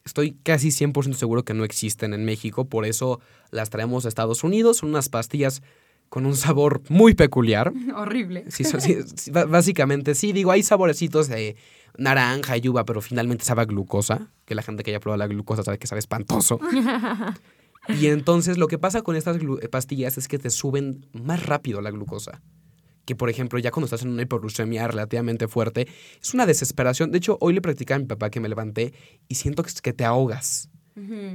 estoy 0.05 0.31
casi 0.43 0.69
100% 0.71 1.13
seguro 1.13 1.43
que 1.43 1.53
no 1.53 1.63
existen 1.63 2.13
en 2.13 2.25
México, 2.25 2.65
por 2.65 2.85
eso 2.85 3.19
las 3.51 3.69
traemos 3.69 4.05
a 4.05 4.09
Estados 4.09 4.43
Unidos. 4.43 4.77
Son 4.77 4.89
unas 4.89 5.09
pastillas 5.09 5.61
con 6.09 6.25
un 6.25 6.35
sabor 6.35 6.81
muy 6.89 7.13
peculiar. 7.13 7.71
Horrible. 7.95 8.45
Sí, 8.49 8.63
básicamente, 9.31 10.15
sí, 10.15 10.33
digo, 10.33 10.51
hay 10.51 10.63
saborecitos 10.63 11.27
de 11.27 11.55
naranja 11.97 12.57
y 12.57 12.67
uva, 12.67 12.85
pero 12.85 13.01
finalmente 13.01 13.45
sabe 13.45 13.61
a 13.61 13.65
glucosa, 13.65 14.31
que 14.45 14.55
la 14.55 14.63
gente 14.63 14.83
que 14.83 14.91
haya 14.91 14.99
probado 14.99 15.19
la 15.19 15.27
glucosa 15.27 15.63
sabe 15.63 15.77
que 15.77 15.87
sabe 15.87 15.99
espantoso. 15.99 16.59
y 17.87 18.07
entonces 18.07 18.57
lo 18.57 18.67
que 18.67 18.77
pasa 18.77 19.01
con 19.01 19.15
estas 19.15 19.37
eh, 19.37 19.69
pastillas 19.69 20.17
es 20.17 20.27
que 20.27 20.39
te 20.39 20.49
suben 20.49 21.05
más 21.13 21.45
rápido 21.45 21.81
la 21.81 21.91
glucosa. 21.91 22.41
Que 23.05 23.15
por 23.15 23.29
ejemplo, 23.29 23.57
ya 23.59 23.71
cuando 23.71 23.85
estás 23.85 24.03
en 24.03 24.09
una 24.09 24.21
hipoglucemia 24.21 24.87
relativamente 24.87 25.47
fuerte, 25.47 25.87
es 26.21 26.33
una 26.33 26.45
desesperación. 26.45 27.11
De 27.11 27.17
hecho, 27.17 27.37
hoy 27.41 27.53
le 27.53 27.61
practicaba 27.61 27.95
a 27.95 27.99
mi 27.99 28.05
papá 28.05 28.29
que 28.29 28.39
me 28.39 28.49
levanté 28.49 28.93
y 29.27 29.35
siento 29.35 29.63
que 29.63 29.93
te 29.93 30.05
ahogas. 30.05 30.69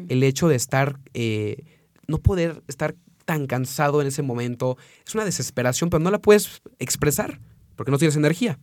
El 0.09 0.23
hecho 0.23 0.47
de 0.47 0.57
estar, 0.57 1.01
eh, 1.15 1.65
no 2.07 2.19
poder 2.19 2.63
estar 2.69 2.97
tan 3.25 3.47
cansado 3.47 4.01
en 4.01 4.07
ese 4.07 4.23
momento, 4.23 4.77
es 5.07 5.15
una 5.15 5.25
desesperación, 5.25 5.91
pero 5.91 6.03
no 6.03 6.11
la 6.11 6.21
puedes 6.21 6.63
expresar 6.79 7.41
porque 7.77 7.91
no 7.91 7.99
tienes 7.99 8.17
energía. 8.17 8.59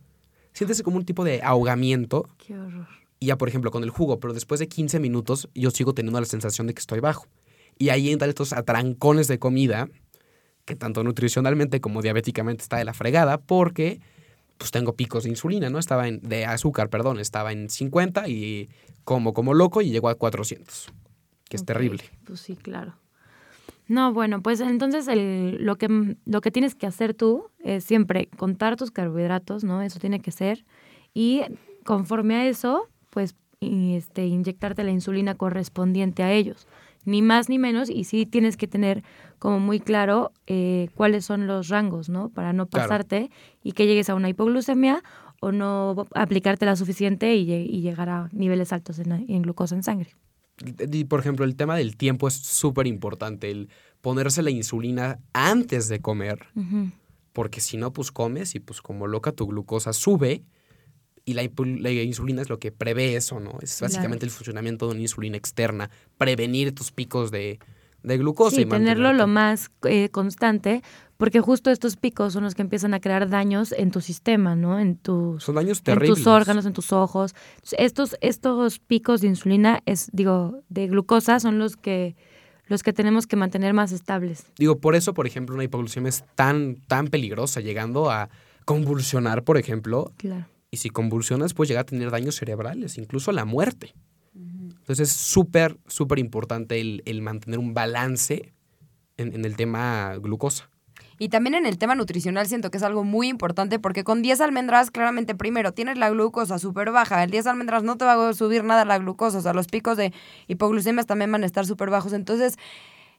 Sientes 0.52 0.82
como 0.82 0.96
un 0.96 1.04
tipo 1.04 1.24
de 1.24 1.40
ahogamiento 1.42 2.28
Qué 2.38 2.58
horror. 2.58 2.88
y 3.18 3.26
ya, 3.26 3.38
por 3.38 3.48
ejemplo, 3.48 3.70
con 3.70 3.82
el 3.82 3.90
jugo, 3.90 4.20
pero 4.20 4.34
después 4.34 4.60
de 4.60 4.68
15 4.68 5.00
minutos 5.00 5.48
yo 5.54 5.70
sigo 5.70 5.94
teniendo 5.94 6.20
la 6.20 6.26
sensación 6.26 6.66
de 6.66 6.74
que 6.74 6.80
estoy 6.80 7.00
bajo. 7.00 7.26
Y 7.78 7.88
ahí 7.88 8.10
entran 8.10 8.28
estos 8.28 8.52
atrancones 8.52 9.28
de 9.28 9.38
comida 9.38 9.88
que 10.64 10.76
tanto 10.76 11.02
nutricionalmente 11.02 11.80
como 11.80 12.02
diabéticamente 12.02 12.62
está 12.62 12.76
de 12.76 12.84
la 12.84 12.94
fregada 12.94 13.38
porque 13.38 14.00
pues 14.58 14.70
tengo 14.70 14.94
picos 14.94 15.24
de 15.24 15.30
insulina, 15.30 15.70
¿no? 15.70 15.78
Estaba 15.78 16.06
en, 16.06 16.20
de 16.20 16.44
azúcar, 16.46 16.88
perdón, 16.88 17.18
estaba 17.18 17.50
en 17.50 17.68
50 17.68 18.28
y 18.28 18.68
como 19.02 19.32
como 19.32 19.54
loco 19.54 19.82
y 19.82 19.90
llegó 19.90 20.08
a 20.08 20.14
400, 20.14 20.92
que 21.48 21.56
es 21.56 21.64
terrible. 21.64 22.04
Pues 22.24 22.40
sí, 22.40 22.54
claro. 22.54 22.94
No, 23.92 24.14
bueno, 24.14 24.40
pues 24.40 24.60
entonces 24.62 25.06
el, 25.06 25.58
lo, 25.66 25.76
que, 25.76 26.16
lo 26.24 26.40
que 26.40 26.50
tienes 26.50 26.74
que 26.74 26.86
hacer 26.86 27.12
tú 27.12 27.50
es 27.62 27.84
siempre 27.84 28.26
contar 28.38 28.76
tus 28.76 28.90
carbohidratos, 28.90 29.64
¿no? 29.64 29.82
Eso 29.82 29.98
tiene 30.00 30.20
que 30.20 30.30
ser. 30.30 30.64
Y 31.12 31.42
conforme 31.84 32.36
a 32.36 32.46
eso, 32.46 32.88
pues 33.10 33.34
este, 33.60 34.24
inyectarte 34.26 34.82
la 34.82 34.92
insulina 34.92 35.34
correspondiente 35.34 36.22
a 36.22 36.32
ellos. 36.32 36.66
Ni 37.04 37.20
más 37.20 37.50
ni 37.50 37.58
menos. 37.58 37.90
Y 37.90 38.04
sí 38.04 38.24
tienes 38.24 38.56
que 38.56 38.66
tener 38.66 39.02
como 39.38 39.60
muy 39.60 39.78
claro 39.78 40.32
eh, 40.46 40.88
cuáles 40.94 41.26
son 41.26 41.46
los 41.46 41.68
rangos, 41.68 42.08
¿no? 42.08 42.30
Para 42.30 42.54
no 42.54 42.64
Claro. 42.68 42.88
pasarte 42.88 43.30
y 43.62 43.72
que 43.72 43.86
llegues 43.86 44.08
a 44.08 44.14
una 44.14 44.30
hipoglucemia 44.30 45.02
o 45.42 45.52
no 45.52 46.06
aplicarte 46.14 46.64
la 46.64 46.76
suficiente 46.76 47.34
y 47.36 47.44
llegar 47.82 48.08
a 48.08 48.30
niveles 48.32 48.72
altos 48.72 48.98
en, 49.00 49.12
en 49.12 49.42
glucosa 49.42 49.74
en 49.74 49.82
sangre. 49.82 50.14
Y, 50.92 51.04
por 51.04 51.20
ejemplo, 51.20 51.44
el 51.44 51.56
tema 51.56 51.76
del 51.76 51.96
tiempo 51.96 52.28
es 52.28 52.34
súper 52.34 52.86
importante, 52.86 53.50
el 53.50 53.68
ponerse 54.00 54.42
la 54.42 54.50
insulina 54.50 55.18
antes 55.32 55.88
de 55.88 56.00
comer, 56.00 56.46
porque 57.32 57.60
si 57.60 57.76
no, 57.76 57.92
pues 57.92 58.12
comes 58.12 58.54
y 58.54 58.60
pues 58.60 58.82
como 58.82 59.06
loca 59.06 59.32
tu 59.32 59.46
glucosa 59.46 59.92
sube 59.92 60.42
y 61.24 61.34
la, 61.34 61.42
la 61.78 61.90
insulina 61.92 62.42
es 62.42 62.48
lo 62.48 62.58
que 62.58 62.72
prevé 62.72 63.16
eso, 63.16 63.40
¿no? 63.40 63.58
Es 63.62 63.78
Claro. 63.78 63.92
básicamente 63.92 64.26
el 64.26 64.30
funcionamiento 64.32 64.86
de 64.86 64.92
una 64.92 65.02
insulina 65.02 65.36
externa, 65.36 65.90
prevenir 66.18 66.74
tus 66.74 66.90
picos 66.92 67.30
de, 67.30 67.58
de 68.02 68.18
glucosa. 68.18 68.56
Sí, 68.56 68.62
y 68.62 68.66
tenerlo 68.66 69.12
lo 69.12 69.26
más 69.26 69.70
eh, 69.84 70.08
constante, 70.10 70.82
porque 71.16 71.40
justo 71.40 71.70
estos 71.70 71.96
picos 71.96 72.32
son 72.32 72.42
los 72.44 72.54
que 72.54 72.62
empiezan 72.62 72.94
a 72.94 73.00
crear 73.00 73.28
daños 73.28 73.72
en 73.72 73.90
tu 73.90 74.00
sistema, 74.00 74.56
¿no? 74.56 74.78
En 74.80 74.96
tus, 74.96 75.42
Son 75.44 75.54
daños 75.54 75.78
en 75.78 75.84
terribles. 75.84 76.18
tus 76.18 76.26
órganos, 76.26 76.66
en 76.66 76.72
tus 76.72 76.92
ojos. 76.92 77.34
Estos, 77.78 78.16
estos 78.20 78.78
picos 78.80 79.20
de 79.20 79.28
insulina, 79.28 79.80
es, 79.86 80.08
digo, 80.12 80.62
de 80.68 80.88
glucosa, 80.88 81.38
son 81.38 81.58
los 81.58 81.76
que, 81.76 82.16
los 82.66 82.82
que 82.82 82.92
tenemos 82.92 83.26
que 83.28 83.36
mantener 83.36 83.72
más 83.74 83.92
estables. 83.92 84.46
Digo, 84.58 84.78
por 84.78 84.96
eso, 84.96 85.14
por 85.14 85.26
ejemplo, 85.28 85.54
una 85.54 85.64
hipoglucemia 85.64 86.08
es 86.08 86.24
tan, 86.34 86.76
tan 86.88 87.06
peligrosa, 87.08 87.60
llegando 87.60 88.10
a 88.10 88.28
convulsionar, 88.64 89.44
por 89.44 89.58
ejemplo, 89.58 90.12
Claro. 90.16 90.46
y 90.70 90.78
si 90.78 90.90
convulsionas, 90.90 91.54
puedes 91.54 91.68
llegar 91.68 91.82
a 91.82 91.86
tener 91.86 92.10
daños 92.10 92.36
cerebrales, 92.36 92.98
incluso 92.98 93.30
la 93.32 93.44
muerte. 93.44 93.94
Entonces 94.78 95.10
es 95.10 95.16
súper, 95.16 95.78
súper 95.86 96.18
importante 96.18 96.80
el, 96.80 97.02
el 97.06 97.22
mantener 97.22 97.58
un 97.58 97.74
balance 97.74 98.52
en, 99.16 99.34
en 99.34 99.44
el 99.44 99.56
tema 99.56 100.16
glucosa. 100.16 100.68
Y 101.22 101.28
también 101.28 101.54
en 101.54 101.66
el 101.66 101.78
tema 101.78 101.94
nutricional 101.94 102.48
siento 102.48 102.72
que 102.72 102.78
es 102.78 102.82
algo 102.82 103.04
muy 103.04 103.28
importante 103.28 103.78
porque 103.78 104.02
con 104.02 104.22
10 104.22 104.40
almendras, 104.40 104.90
claramente, 104.90 105.36
primero, 105.36 105.72
tienes 105.72 105.96
la 105.96 106.10
glucosa 106.10 106.58
súper 106.58 106.90
baja. 106.90 107.22
El 107.22 107.30
10 107.30 107.46
almendras 107.46 107.84
no 107.84 107.96
te 107.96 108.04
va 108.04 108.28
a 108.28 108.34
subir 108.34 108.64
nada 108.64 108.84
la 108.84 108.98
glucosa. 108.98 109.38
O 109.38 109.40
sea, 109.40 109.52
los 109.52 109.68
picos 109.68 109.96
de 109.96 110.12
hipoglucemias 110.48 111.06
también 111.06 111.30
van 111.30 111.44
a 111.44 111.46
estar 111.46 111.64
súper 111.64 111.90
bajos. 111.90 112.12
Entonces, 112.12 112.56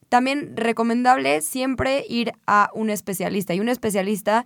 también 0.09 0.57
recomendable 0.57 1.41
siempre 1.41 2.05
ir 2.09 2.33
a 2.45 2.69
un 2.73 2.89
especialista. 2.89 3.53
Y 3.53 3.61
un 3.61 3.69
especialista, 3.69 4.43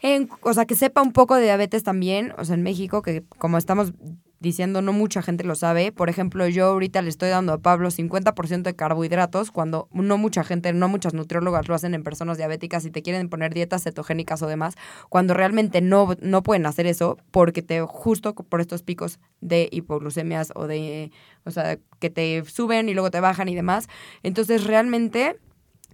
en, 0.00 0.30
o 0.40 0.54
sea, 0.54 0.64
que 0.64 0.74
sepa 0.74 1.02
un 1.02 1.12
poco 1.12 1.34
de 1.36 1.42
diabetes 1.42 1.82
también. 1.82 2.32
O 2.38 2.46
sea, 2.46 2.54
en 2.54 2.62
México, 2.62 3.02
que 3.02 3.24
como 3.36 3.58
estamos 3.58 3.92
diciendo, 4.40 4.80
no 4.80 4.92
mucha 4.92 5.22
gente 5.22 5.44
lo 5.44 5.54
sabe. 5.54 5.92
Por 5.92 6.08
ejemplo, 6.08 6.48
yo 6.48 6.66
ahorita 6.66 7.02
le 7.02 7.10
estoy 7.10 7.28
dando 7.28 7.52
a 7.52 7.58
Pablo 7.58 7.90
50% 7.90 8.62
de 8.62 8.74
carbohidratos 8.74 9.50
cuando 9.50 9.88
no 9.92 10.16
mucha 10.16 10.42
gente, 10.42 10.72
no 10.72 10.88
muchas 10.88 11.12
nutriólogas 11.14 11.68
lo 11.68 11.74
hacen 11.74 11.94
en 11.94 12.02
personas 12.02 12.38
diabéticas 12.38 12.84
y 12.86 12.90
te 12.90 13.02
quieren 13.02 13.28
poner 13.28 13.52
dietas 13.52 13.84
cetogénicas 13.84 14.42
o 14.42 14.46
demás, 14.46 14.74
cuando 15.10 15.34
realmente 15.34 15.82
no, 15.82 16.14
no 16.20 16.42
pueden 16.42 16.64
hacer 16.64 16.86
eso 16.86 17.18
porque 17.30 17.62
te 17.62 17.82
justo 17.82 18.34
por 18.34 18.60
estos 18.62 18.82
picos 18.82 19.20
de 19.42 19.68
hipoglucemias 19.70 20.52
o 20.54 20.66
de, 20.66 21.12
o 21.44 21.50
sea, 21.50 21.78
que 21.98 22.08
te 22.08 22.42
suben 22.46 22.88
y 22.88 22.94
luego 22.94 23.10
te 23.10 23.20
bajan 23.20 23.48
y 23.48 23.54
demás. 23.54 23.88
Entonces, 24.22 24.64
realmente 24.64 25.36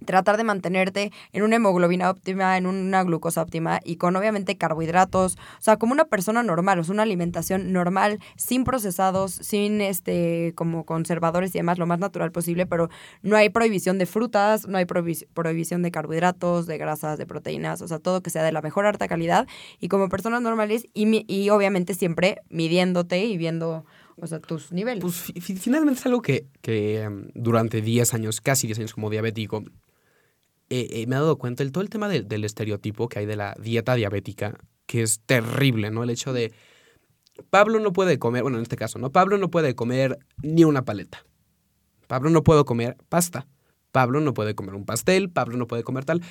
tratar 0.05 0.37
de 0.37 0.43
mantenerte 0.43 1.11
en 1.33 1.43
una 1.43 1.55
hemoglobina 1.57 2.09
óptima, 2.09 2.57
en 2.57 2.65
una 2.67 3.03
glucosa 3.03 3.41
óptima 3.41 3.79
y 3.83 3.95
con 3.97 4.15
obviamente 4.15 4.57
carbohidratos, 4.57 5.35
o 5.35 5.61
sea, 5.61 5.77
como 5.77 5.93
una 5.93 6.05
persona 6.05 6.43
normal, 6.43 6.79
o 6.79 6.83
sea, 6.83 6.93
una 6.93 7.03
alimentación 7.03 7.71
normal, 7.73 8.19
sin 8.35 8.63
procesados, 8.63 9.31
sin 9.33 9.81
este 9.81 10.53
como 10.55 10.85
conservadores 10.85 11.53
y 11.55 11.59
demás, 11.59 11.77
lo 11.77 11.85
más 11.87 11.99
natural 11.99 12.31
posible, 12.31 12.65
pero 12.65 12.89
no 13.21 13.35
hay 13.35 13.49
prohibición 13.49 13.97
de 13.97 14.05
frutas, 14.05 14.67
no 14.67 14.77
hay 14.77 14.85
prohibi- 14.85 15.27
prohibición 15.33 15.81
de 15.81 15.91
carbohidratos, 15.91 16.65
de 16.67 16.77
grasas, 16.77 17.17
de 17.17 17.25
proteínas, 17.25 17.81
o 17.81 17.87
sea, 17.87 17.99
todo 17.99 18.21
que 18.21 18.29
sea 18.29 18.43
de 18.43 18.51
la 18.51 18.61
mejor 18.61 18.85
alta 18.85 19.07
calidad 19.07 19.47
y 19.79 19.87
como 19.87 20.09
personas 20.09 20.41
normales 20.41 20.87
y, 20.93 21.25
y 21.27 21.49
obviamente 21.49 21.93
siempre 21.93 22.41
midiéndote 22.49 23.25
y 23.25 23.37
viendo, 23.37 23.85
o 24.17 24.27
sea, 24.27 24.39
tus 24.39 24.71
niveles. 24.71 25.01
Pues 25.01 25.15
fi- 25.15 25.39
fi- 25.41 25.55
finalmente 25.55 25.99
es 25.99 26.05
algo 26.05 26.21
que, 26.21 26.45
que 26.61 27.01
em, 27.01 27.29
durante 27.33 27.81
10 27.81 28.13
años, 28.13 28.41
casi 28.41 28.67
10 28.67 28.79
años 28.79 28.93
como 28.93 29.09
diabético, 29.09 29.63
eh, 30.69 30.87
eh, 30.91 31.07
me 31.07 31.15
he 31.15 31.19
dado 31.19 31.37
cuenta, 31.37 31.63
el, 31.63 31.71
todo 31.71 31.81
el 31.83 31.89
tema 31.89 32.09
del- 32.09 32.27
del 32.27 32.43
estereotipo 32.43 33.07
que 33.09 33.19
hay 33.19 33.25
de 33.25 33.35
la 33.35 33.55
dieta 33.61 33.95
diabética, 33.95 34.57
que 34.85 35.01
es 35.01 35.21
terrible, 35.25 35.91
¿no? 35.91 36.03
El 36.03 36.09
hecho 36.09 36.33
de, 36.33 36.53
Pablo 37.49 37.79
no 37.79 37.93
puede 37.93 38.17
comer, 38.19 38.41
bueno, 38.43 38.57
en 38.57 38.63
este 38.63 38.75
caso, 38.75 38.97
¿no? 38.99 39.11
Pablo 39.11 39.37
no 39.37 39.49
puede 39.51 39.75
comer 39.75 40.17
ni 40.41 40.63
una 40.63 40.83
paleta. 40.85 41.23
Pablo 42.07 42.29
no 42.29 42.43
puede 42.43 42.63
comer 42.65 42.97
pasta. 43.09 43.47
Pablo 43.91 44.19
no 44.21 44.33
puede 44.33 44.55
comer 44.55 44.75
un 44.75 44.85
pastel, 44.85 45.29
Pablo 45.29 45.57
no 45.57 45.67
puede 45.67 45.83
comer 45.83 46.03
tal. 46.05 46.21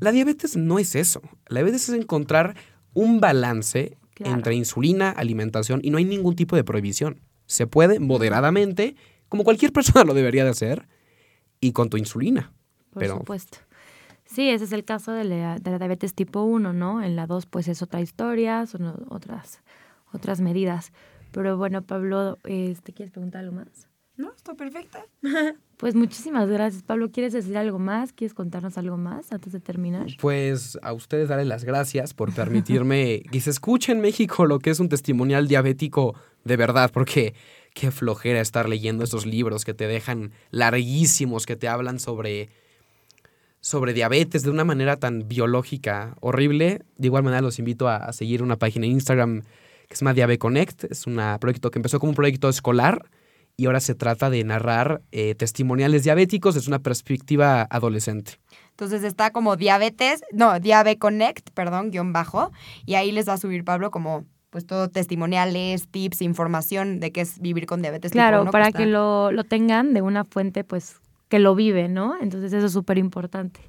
La 0.00 0.10
diabetes 0.12 0.56
no 0.56 0.78
es 0.78 0.94
eso. 0.94 1.22
La 1.48 1.60
diabetes 1.60 1.88
es 1.88 1.94
encontrar 1.94 2.56
un 2.92 3.20
balance 3.20 3.96
Claro. 4.14 4.34
entre 4.36 4.54
insulina, 4.54 5.10
alimentación 5.10 5.80
y 5.82 5.90
no 5.90 5.98
hay 5.98 6.04
ningún 6.04 6.36
tipo 6.36 6.54
de 6.54 6.62
prohibición. 6.62 7.20
Se 7.46 7.66
puede 7.66 7.98
moderadamente, 7.98 8.94
como 9.28 9.42
cualquier 9.42 9.72
persona 9.72 10.04
lo 10.04 10.14
debería 10.14 10.44
de 10.44 10.50
hacer, 10.50 10.86
y 11.60 11.72
con 11.72 11.90
tu 11.90 11.96
insulina. 11.96 12.52
Por 12.90 13.00
Pero 13.00 13.16
supuesto. 13.18 13.58
Sí, 14.34 14.50
ese 14.50 14.64
es 14.64 14.72
el 14.72 14.84
caso 14.84 15.12
de 15.12 15.24
la, 15.24 15.58
de 15.58 15.70
la 15.70 15.78
diabetes 15.78 16.14
tipo 16.14 16.42
1, 16.42 16.72
¿no? 16.72 17.02
En 17.02 17.16
la 17.16 17.26
2, 17.26 17.46
pues 17.46 17.68
es 17.68 17.82
otra 17.82 18.00
historia, 18.00 18.66
son 18.66 19.06
otras, 19.08 19.60
otras 20.12 20.40
medidas. 20.40 20.92
Pero 21.30 21.56
bueno, 21.56 21.82
Pablo, 21.82 22.38
este, 22.44 22.92
¿quieres 22.92 23.12
preguntar 23.12 23.42
algo 23.42 23.56
más? 23.56 23.88
no, 24.16 24.32
está 24.34 24.54
perfecta. 24.54 25.06
Pues 25.76 25.96
muchísimas 25.96 26.48
gracias, 26.48 26.84
Pablo. 26.84 27.10
¿Quieres 27.10 27.32
decir 27.32 27.58
algo 27.58 27.80
más? 27.80 28.12
¿Quieres 28.12 28.32
contarnos 28.32 28.78
algo 28.78 28.96
más 28.96 29.32
antes 29.32 29.52
de 29.52 29.58
terminar? 29.58 30.06
Pues 30.20 30.78
a 30.82 30.92
ustedes 30.92 31.28
darles 31.28 31.48
las 31.48 31.64
gracias 31.64 32.14
por 32.14 32.32
permitirme 32.32 33.22
que 33.32 33.40
se 33.40 33.50
escuche 33.50 33.90
en 33.90 34.00
México 34.00 34.46
lo 34.46 34.60
que 34.60 34.70
es 34.70 34.78
un 34.78 34.88
testimonial 34.88 35.48
diabético 35.48 36.14
de 36.44 36.56
verdad, 36.56 36.92
porque 36.94 37.34
qué 37.74 37.90
flojera 37.90 38.40
estar 38.40 38.68
leyendo 38.68 39.02
esos 39.02 39.26
libros 39.26 39.64
que 39.64 39.74
te 39.74 39.88
dejan 39.88 40.30
larguísimos, 40.50 41.44
que 41.44 41.56
te 41.56 41.66
hablan 41.66 41.98
sobre, 41.98 42.50
sobre 43.64 43.94
diabetes 43.94 44.42
de 44.42 44.50
una 44.50 44.62
manera 44.62 44.96
tan 44.98 45.26
biológica 45.26 46.16
horrible. 46.20 46.82
De 46.98 47.06
igual 47.06 47.22
manera 47.22 47.40
los 47.40 47.58
invito 47.58 47.88
a, 47.88 47.96
a 47.96 48.12
seguir 48.12 48.42
una 48.42 48.56
página 48.56 48.84
en 48.84 48.92
Instagram 48.92 49.40
que 49.88 49.96
se 49.96 50.04
llama 50.04 50.12
Diabe 50.12 50.36
Connect. 50.36 50.84
Es 50.84 51.06
un 51.06 51.18
proyecto 51.40 51.70
que 51.70 51.78
empezó 51.78 51.98
como 51.98 52.10
un 52.10 52.14
proyecto 52.14 52.50
escolar 52.50 53.08
y 53.56 53.64
ahora 53.64 53.80
se 53.80 53.94
trata 53.94 54.28
de 54.28 54.44
narrar 54.44 55.00
eh, 55.12 55.34
testimoniales 55.34 56.04
diabéticos 56.04 56.54
desde 56.56 56.68
una 56.68 56.80
perspectiva 56.80 57.62
adolescente. 57.70 58.32
Entonces 58.72 59.02
está 59.02 59.30
como 59.30 59.56
diabetes, 59.56 60.20
no, 60.30 60.60
Diabe 60.60 60.98
Connect, 60.98 61.48
perdón, 61.54 61.90
guion 61.90 62.12
bajo, 62.12 62.52
y 62.84 62.96
ahí 62.96 63.12
les 63.12 63.26
va 63.26 63.32
a 63.34 63.38
subir 63.38 63.64
Pablo 63.64 63.90
como 63.90 64.26
pues 64.50 64.66
todo 64.66 64.90
testimoniales, 64.90 65.88
tips, 65.88 66.20
información 66.20 67.00
de 67.00 67.12
qué 67.12 67.22
es 67.22 67.40
vivir 67.40 67.64
con 67.64 67.80
diabetes. 67.80 68.12
Claro, 68.12 68.40
tipo 68.40 68.52
para 68.52 68.66
está- 68.66 68.78
que 68.78 68.86
lo, 68.86 69.32
lo 69.32 69.44
tengan 69.44 69.94
de 69.94 70.02
una 70.02 70.24
fuente 70.24 70.64
pues 70.64 70.96
que 71.28 71.38
lo 71.38 71.54
vive, 71.54 71.88
¿no? 71.88 72.14
Entonces 72.20 72.52
eso 72.52 72.66
es 72.66 72.72
súper 72.72 72.98
importante. 72.98 73.60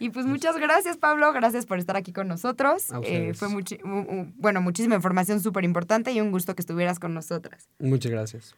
Y 0.00 0.10
pues 0.10 0.26
muchas 0.26 0.56
gracias, 0.58 0.96
Pablo. 0.96 1.32
Gracias 1.32 1.66
por 1.66 1.78
estar 1.78 1.96
aquí 1.96 2.12
con 2.12 2.26
nosotros. 2.28 2.88
Eh, 3.04 3.32
fue 3.34 3.48
muchi- 3.48 3.78
bueno, 4.36 4.60
muchísima 4.60 4.96
información 4.96 5.40
súper 5.40 5.64
importante 5.64 6.10
y 6.12 6.20
un 6.20 6.30
gusto 6.32 6.54
que 6.54 6.60
estuvieras 6.62 6.98
con 6.98 7.14
nosotras. 7.14 7.68
Muchas 7.78 8.10
gracias. 8.12 8.54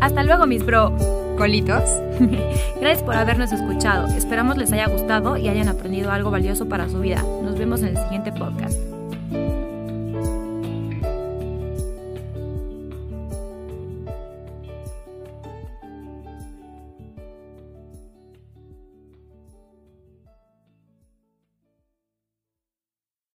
Hasta 0.00 0.22
luego, 0.22 0.46
mis 0.46 0.64
bro. 0.64 0.94
Colitos. 1.38 1.82
Gracias 2.80 3.02
por 3.02 3.16
habernos 3.16 3.50
escuchado. 3.52 4.06
Esperamos 4.16 4.56
les 4.56 4.70
haya 4.72 4.86
gustado 4.86 5.36
y 5.36 5.48
hayan 5.48 5.68
aprendido 5.68 6.12
algo 6.12 6.30
valioso 6.30 6.68
para 6.68 6.88
su 6.88 7.00
vida. 7.00 7.22
Nos 7.42 7.58
vemos 7.58 7.80
en 7.82 7.88
el 7.88 7.96
siguiente 7.96 8.30
podcast. 8.30 8.78